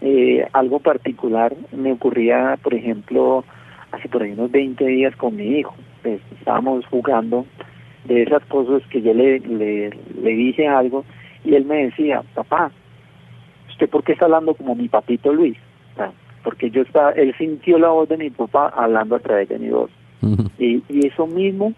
Eh, 0.00 0.44
algo 0.52 0.80
particular 0.80 1.54
me 1.70 1.92
ocurría, 1.92 2.58
por 2.60 2.74
ejemplo, 2.74 3.44
hace 3.92 4.08
por 4.08 4.24
ahí 4.24 4.32
unos 4.32 4.50
20 4.50 4.84
días 4.84 5.14
con 5.14 5.36
mi 5.36 5.58
hijo. 5.58 5.76
Pues, 6.02 6.20
estábamos 6.36 6.84
jugando 6.86 7.46
de 8.04 8.24
esas 8.24 8.44
cosas 8.46 8.82
que 8.88 9.00
yo 9.00 9.14
le, 9.14 9.38
le, 9.38 9.90
le 10.20 10.30
dije 10.30 10.66
algo 10.66 11.04
y 11.44 11.54
él 11.54 11.64
me 11.64 11.86
decía, 11.86 12.22
papá, 12.34 12.70
¿usted 13.70 13.88
por 13.88 14.04
qué 14.04 14.12
está 14.12 14.26
hablando 14.26 14.54
como 14.54 14.74
mi 14.74 14.88
papito 14.88 15.32
Luis? 15.32 15.56
porque 16.44 16.70
yo 16.70 16.82
estaba, 16.82 17.12
él 17.12 17.32
sintió 17.38 17.78
la 17.78 17.90
voz 17.90 18.08
de 18.08 18.16
mi 18.16 18.28
papá 18.28 18.72
hablando 18.74 19.14
a 19.14 19.20
través 19.20 19.48
de 19.48 19.60
mi 19.60 19.68
voz. 19.68 19.90
y, 20.58 20.82
y 20.88 21.06
eso 21.06 21.26
mismo 21.26 21.72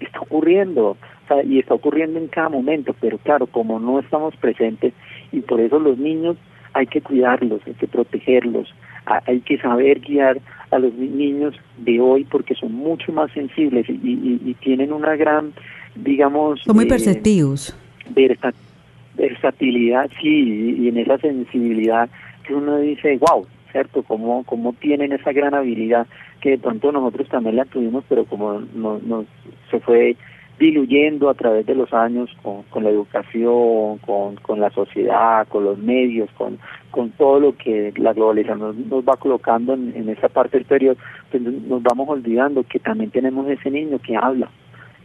está 0.00 0.20
ocurriendo, 0.20 0.96
y 1.44 1.58
está 1.58 1.74
ocurriendo 1.74 2.18
en 2.18 2.28
cada 2.28 2.48
momento, 2.48 2.94
pero 3.00 3.18
claro, 3.18 3.46
como 3.46 3.80
no 3.80 3.98
estamos 3.98 4.36
presentes, 4.36 4.92
y 5.32 5.40
por 5.40 5.60
eso 5.60 5.78
los 5.78 5.98
niños 5.98 6.36
hay 6.74 6.86
que 6.86 7.00
cuidarlos, 7.00 7.62
hay 7.66 7.74
que 7.74 7.86
protegerlos, 7.86 8.74
hay 9.06 9.40
que 9.40 9.58
saber 9.58 10.00
guiar 10.00 10.38
a 10.70 10.78
los 10.78 10.92
niños 10.94 11.54
de 11.78 12.00
hoy 12.00 12.24
porque 12.24 12.54
son 12.54 12.72
mucho 12.72 13.12
más 13.12 13.30
sensibles 13.32 13.88
y, 13.88 13.92
y, 14.44 14.54
tienen 14.54 14.92
una 14.92 15.14
gran, 15.14 15.52
digamos... 15.94 16.60
Son 16.62 16.74
muy 16.74 16.86
eh, 16.86 16.88
perceptivos 16.88 17.76
versatilidad, 19.16 20.10
sí, 20.20 20.76
y 20.78 20.88
en 20.88 20.98
esa 20.98 21.18
sensibilidad 21.18 22.08
que 22.46 22.54
uno 22.54 22.78
dice, 22.78 23.18
wow, 23.18 23.46
¿cierto? 23.72 24.02
¿Cómo, 24.02 24.44
cómo 24.44 24.72
tienen 24.74 25.12
esa 25.12 25.32
gran 25.32 25.54
habilidad 25.54 26.06
que 26.40 26.50
de 26.50 26.58
pronto 26.58 26.92
nosotros 26.92 27.28
también 27.28 27.56
la 27.56 27.64
tuvimos, 27.64 28.04
pero 28.08 28.24
como 28.24 28.60
no, 28.74 28.98
nos 28.98 29.26
se 29.70 29.80
fue 29.80 30.16
diluyendo 30.58 31.28
a 31.28 31.34
través 31.34 31.66
de 31.66 31.74
los 31.74 31.92
años 31.92 32.30
con, 32.42 32.62
con 32.64 32.84
la 32.84 32.90
educación, 32.90 33.98
con, 33.98 34.60
la 34.60 34.70
sociedad, 34.70 35.48
con 35.48 35.64
los 35.64 35.78
medios, 35.78 36.30
con, 36.36 36.58
todo 37.18 37.40
lo 37.40 37.56
que 37.56 37.92
la 37.96 38.12
globalización 38.12 38.88
nos, 38.88 39.04
va 39.04 39.16
colocando 39.16 39.74
en, 39.74 39.92
en 39.96 40.08
esa 40.08 40.28
parte 40.28 40.58
exterior, 40.58 40.96
pues 41.30 41.42
nos 41.42 41.82
vamos 41.82 42.08
olvidando 42.08 42.62
que 42.62 42.78
también 42.78 43.10
tenemos 43.10 43.48
ese 43.48 43.70
niño 43.70 43.98
que 43.98 44.16
habla, 44.16 44.48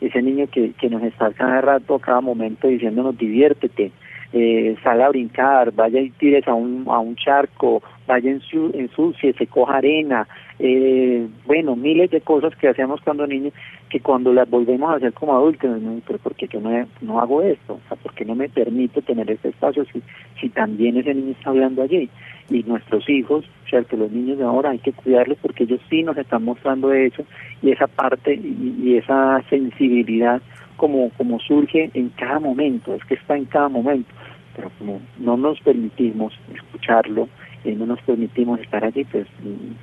ese 0.02 0.22
niño 0.22 0.48
que, 0.48 0.72
que 0.74 0.90
nos 0.90 1.04
está 1.04 1.32
cada 1.32 1.62
rato, 1.62 2.00
cada 2.00 2.22
momento 2.22 2.68
diciéndonos 2.68 3.18
diviértete, 3.18 3.92
eh, 4.32 4.76
sale 4.84 5.04
a 5.04 5.10
brincar, 5.10 5.72
vaya 5.74 6.00
y 6.00 6.12
tires 6.12 6.48
a 6.48 6.54
un, 6.54 6.86
a 6.88 7.00
un 7.00 7.16
charco, 7.16 7.82
vaya 8.06 8.30
en 8.30 8.42
su, 8.42 8.72
se 9.20 9.48
coja 9.48 9.78
arena, 9.78 10.28
eh, 10.60 11.28
bueno, 11.46 11.76
miles 11.76 12.12
de 12.12 12.22
cosas 12.22 12.56
que 12.56 12.68
hacíamos 12.68 13.02
cuando 13.02 13.26
niños, 13.26 13.54
que 13.90 14.00
cuando 14.00 14.32
las 14.32 14.48
volvemos 14.48 14.92
a 14.92 14.98
hacer 14.98 15.14
como 15.14 15.36
adultos, 15.36 15.82
pero 16.06 16.20
¿por 16.20 16.36
qué 16.36 16.48
yo 16.48 16.60
no, 16.62 16.70
no 17.02 17.20
hago 17.20 17.42
esto? 17.42 17.74
O 17.74 17.88
sea, 17.88 17.98
¿por 17.98 18.14
qué 18.14 18.24
no 18.24 18.36
me 18.36 18.50
permito 18.50 19.02
tener 19.02 19.32
este 19.32 19.50
espacio 19.50 19.84
si, 19.86 20.02
si 20.40 20.50
también 20.50 20.98
ese 20.98 21.14
niño 21.14 21.32
está 21.32 21.50
hablando 21.50 21.82
allí? 21.82 22.08
Y 22.50 22.64
nuestros 22.64 23.08
hijos, 23.10 23.46
o 23.66 23.70
sea, 23.70 23.84
que 23.84 23.98
los 23.98 24.12
niños 24.12 24.38
de 24.38 24.44
ahora 24.44 24.72
hay 24.72 24.80
que 24.80 24.92
cuidarlos 24.92 25.38
porque 25.42 25.66
ellos 25.66 25.80
sí 25.90 26.04
nos 26.04 26.18
están 26.18 26.44
mostrando 26.44 26.92
eso 26.92 27.24
y 27.62 27.72
esa 27.72 27.88
parte 27.88 28.34
y, 28.34 28.76
y 28.84 28.98
esa 28.98 29.44
sensibilidad 29.50 30.42
como, 30.78 31.10
como 31.12 31.40
surge 31.40 31.92
en 31.94 32.10
cada 32.10 32.40
momento, 32.40 32.96
es 32.96 33.04
que 33.06 33.16
está 33.16 33.36
en 33.36 33.46
cada 33.46 33.70
momento, 33.70 34.10
pero 34.56 34.72
como 34.80 35.02
no 35.20 35.38
nos 35.38 35.60
permitimos 35.60 36.34
escucharlo, 36.56 37.28
y 37.64 37.72
no 37.72 37.86
nos 37.86 38.02
permitimos 38.02 38.60
estar 38.62 38.84
allí, 38.84 39.04
pues 39.06 39.28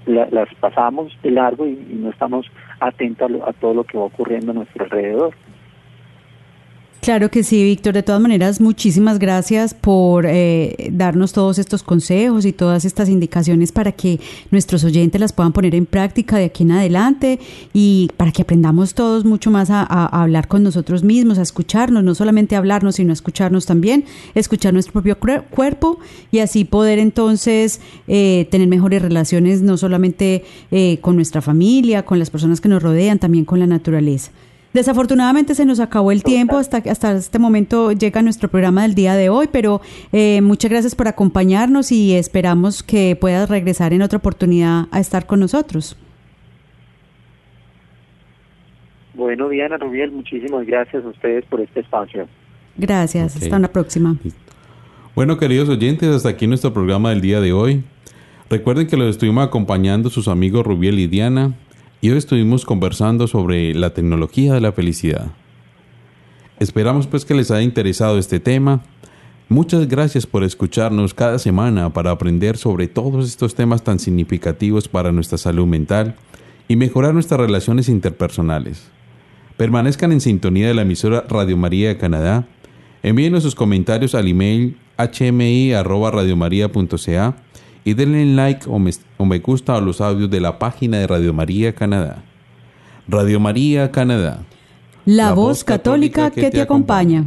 las 0.07 0.49
pasamos 0.61 1.17
de 1.23 1.31
largo 1.31 1.67
y, 1.67 1.77
no 1.91 2.11
estamos 2.11 2.47
atentos 2.81 3.31
a, 3.43 3.51
a 3.51 3.53
todo 3.53 3.75
lo 3.75 3.85
que 3.85 3.99
va 3.99 4.05
ocurriendo 4.05 4.53
a 4.53 4.55
nuestro 4.55 4.85
alrededor. 4.85 5.35
Claro 7.07 7.31
que 7.31 7.45
sí, 7.45 7.63
Víctor. 7.63 7.95
De 7.95 8.03
todas 8.03 8.21
maneras, 8.21 8.61
muchísimas 8.61 9.21
gracias 9.21 9.75
por 9.75 10.27
eh, 10.27 10.91
darnos 10.91 11.33
todos 11.33 11.61
estos 11.61 11.85
consejos 11.85 12.45
y 12.45 12.53
todas 12.53 12.85
estas 12.85 13.09
indicaciones 13.09 13.71
para 13.71 13.93
que 13.93 14.19
nuestros 14.51 14.83
oyentes 14.83 15.21
las 15.21 15.33
puedan 15.33 15.53
poner 15.53 15.77
en 15.77 15.87
práctica 15.87 16.37
de 16.37 16.47
aquí 16.47 16.65
en 16.65 16.73
adelante 16.73 17.39
y 17.73 18.11
para 18.17 18.33
que 18.33 18.43
aprendamos 18.43 18.95
todos 18.95 19.25
mucho 19.25 19.53
más 19.53 19.71
a, 19.71 19.85
hablar 19.85 20.49
con 20.49 20.65
nosotros 20.65 21.05
mismos, 21.05 21.39
a 21.39 21.43
escucharnos, 21.43 22.03
no 22.03 22.17
solamente 22.17 22.57
hablarnos, 22.57 22.97
sino 22.97 23.11
a 23.11 23.13
escucharnos 23.13 23.67
también, 23.67 24.05
escuchar 24.35 24.73
nuestro 24.73 24.93
propio 24.93 25.17
cuerpo 25.49 26.01
y 26.33 26.41
así 26.41 26.65
poder 26.65 26.99
entonces 26.99 27.81
eh, 28.09 28.49
tener 28.51 28.67
mejores 28.67 29.01
relaciones, 29.01 29.63
no 29.63 29.77
solamente 29.77 30.43
eh, 30.73 30.99
con 31.03 31.15
nuestra 31.15 31.41
familia, 31.41 32.05
con 32.05 32.19
las 32.19 32.31
personas 32.31 32.61
que 32.61 32.69
nos 32.69 32.83
rodean, 32.83 33.21
también 33.21 33.45
con 33.45 33.61
la 33.61 33.69
naturaleza. 33.69 34.33
Desafortunadamente 34.77 35.55
se 35.55 35.65
nos 35.65 35.81
acabó 35.81 36.13
el 36.13 36.23
tiempo, 36.23 36.59
hasta, 36.59 36.77
hasta 36.77 37.13
este 37.13 37.39
momento 37.39 37.93
llega 37.93 38.21
nuestro 38.21 38.51
programa 38.51 38.83
del 38.83 38.95
día 38.95 39.15
de 39.15 39.31
hoy, 39.31 39.49
pero 39.51 39.81
eh, 40.13 40.43
muchas 40.43 40.71
gracias 40.71 40.95
por 40.95 41.09
acompañarnos 41.09 41.91
y 41.93 42.15
esperamos 42.15 42.83
que 42.83 43.17
puedas 43.19 43.49
regresar 43.49 43.95
en 43.95 44.03
otra 44.03 44.19
oportunidad 44.19 44.85
a 44.91 45.01
estar 45.01 45.25
con 45.25 45.41
nosotros. 45.41 45.97
Bueno, 49.15 49.49
Diana 49.49 49.79
Rubiel, 49.79 50.13
muchísimas 50.13 50.67
gracias 50.67 51.03
a 51.07 51.09
ustedes 51.09 51.47
por 51.47 51.63
este 51.63 51.81
espacio. 51.81 52.29
Gracias, 52.77 53.35
hasta 53.35 53.57
una 53.57 53.69
próxima. 53.69 54.19
Bueno, 55.15 55.39
queridos 55.39 55.71
oyentes, 55.71 56.11
hasta 56.11 56.29
aquí 56.29 56.47
nuestro 56.47 56.75
programa 56.75 57.09
del 57.09 57.23
día 57.23 57.41
de 57.41 57.55
hoy. 57.55 57.83
Recuerden 58.51 58.87
que 58.87 58.99
los 58.99 59.09
estuvimos 59.09 59.47
acompañando 59.47 60.11
sus 60.11 60.29
amigos 60.29 60.67
Rubiel 60.67 60.99
y 60.99 61.07
Diana 61.07 61.55
y 62.01 62.11
hoy 62.11 62.19
estuvimos 62.19 62.65
conversando 62.65 63.27
sobre 63.27 63.75
la 63.75 63.95
tecnología 63.95 64.55
de 64.55 64.61
la 64.61 64.73
felicidad. 64.73 65.29
Esperamos 66.59 67.07
pues 67.07 67.25
que 67.25 67.35
les 67.35 67.51
haya 67.51 67.63
interesado 67.63 68.19
este 68.19 68.41
tema. 68.41 68.83
Muchas 69.49 69.89
gracias 69.89 70.27
por 70.27 70.43
escucharnos 70.43 71.15
cada 71.15 71.39
semana 71.39 71.93
para 71.93 72.11
aprender 72.11 72.57
sobre 72.57 72.89
todos 72.89 73.29
estos 73.29 73.55
temas 73.55 73.85
tan 73.85 73.99
significativos 73.99 74.89
para 74.89 75.13
nuestra 75.13 75.39
salud 75.39 75.67
mental 75.67 76.17
y 76.69 76.77
mejorar 76.77 77.15
nuestras 77.15 77.41
relaciones 77.41 77.89
interpersonales. 77.89 78.89
Permanezcan 79.57 80.13
en 80.13 80.21
sintonía 80.21 80.69
de 80.69 80.75
la 80.75 80.83
emisora 80.83 81.25
Radio 81.29 81.57
María 81.57 81.89
de 81.89 81.97
Canadá. 81.97 82.47
Envíenos 83.03 83.43
sus 83.43 83.55
comentarios 83.55 84.15
al 84.15 84.29
email 84.29 84.77
hmi.radiomaria.ca 84.99 87.37
y 87.87 87.95
denle 87.95 88.27
like 88.35 88.67
o 88.69 88.81
me, 89.25 89.39
gusta 89.39 89.77
a 89.77 89.81
los 89.81 90.01
audios 90.01 90.29
de 90.29 90.41
la 90.41 90.59
página 90.59 90.99
de 90.99 91.07
Radio 91.07 91.33
María 91.33 91.73
Canadá. 91.73 92.25
Radio 93.07 93.39
María 93.39 93.93
Canadá. 93.93 94.41
La, 95.05 95.33
voz 95.33 95.63
católica, 95.63 96.33
que, 96.33 96.51
te, 96.51 96.61
acompaña. 96.61 97.27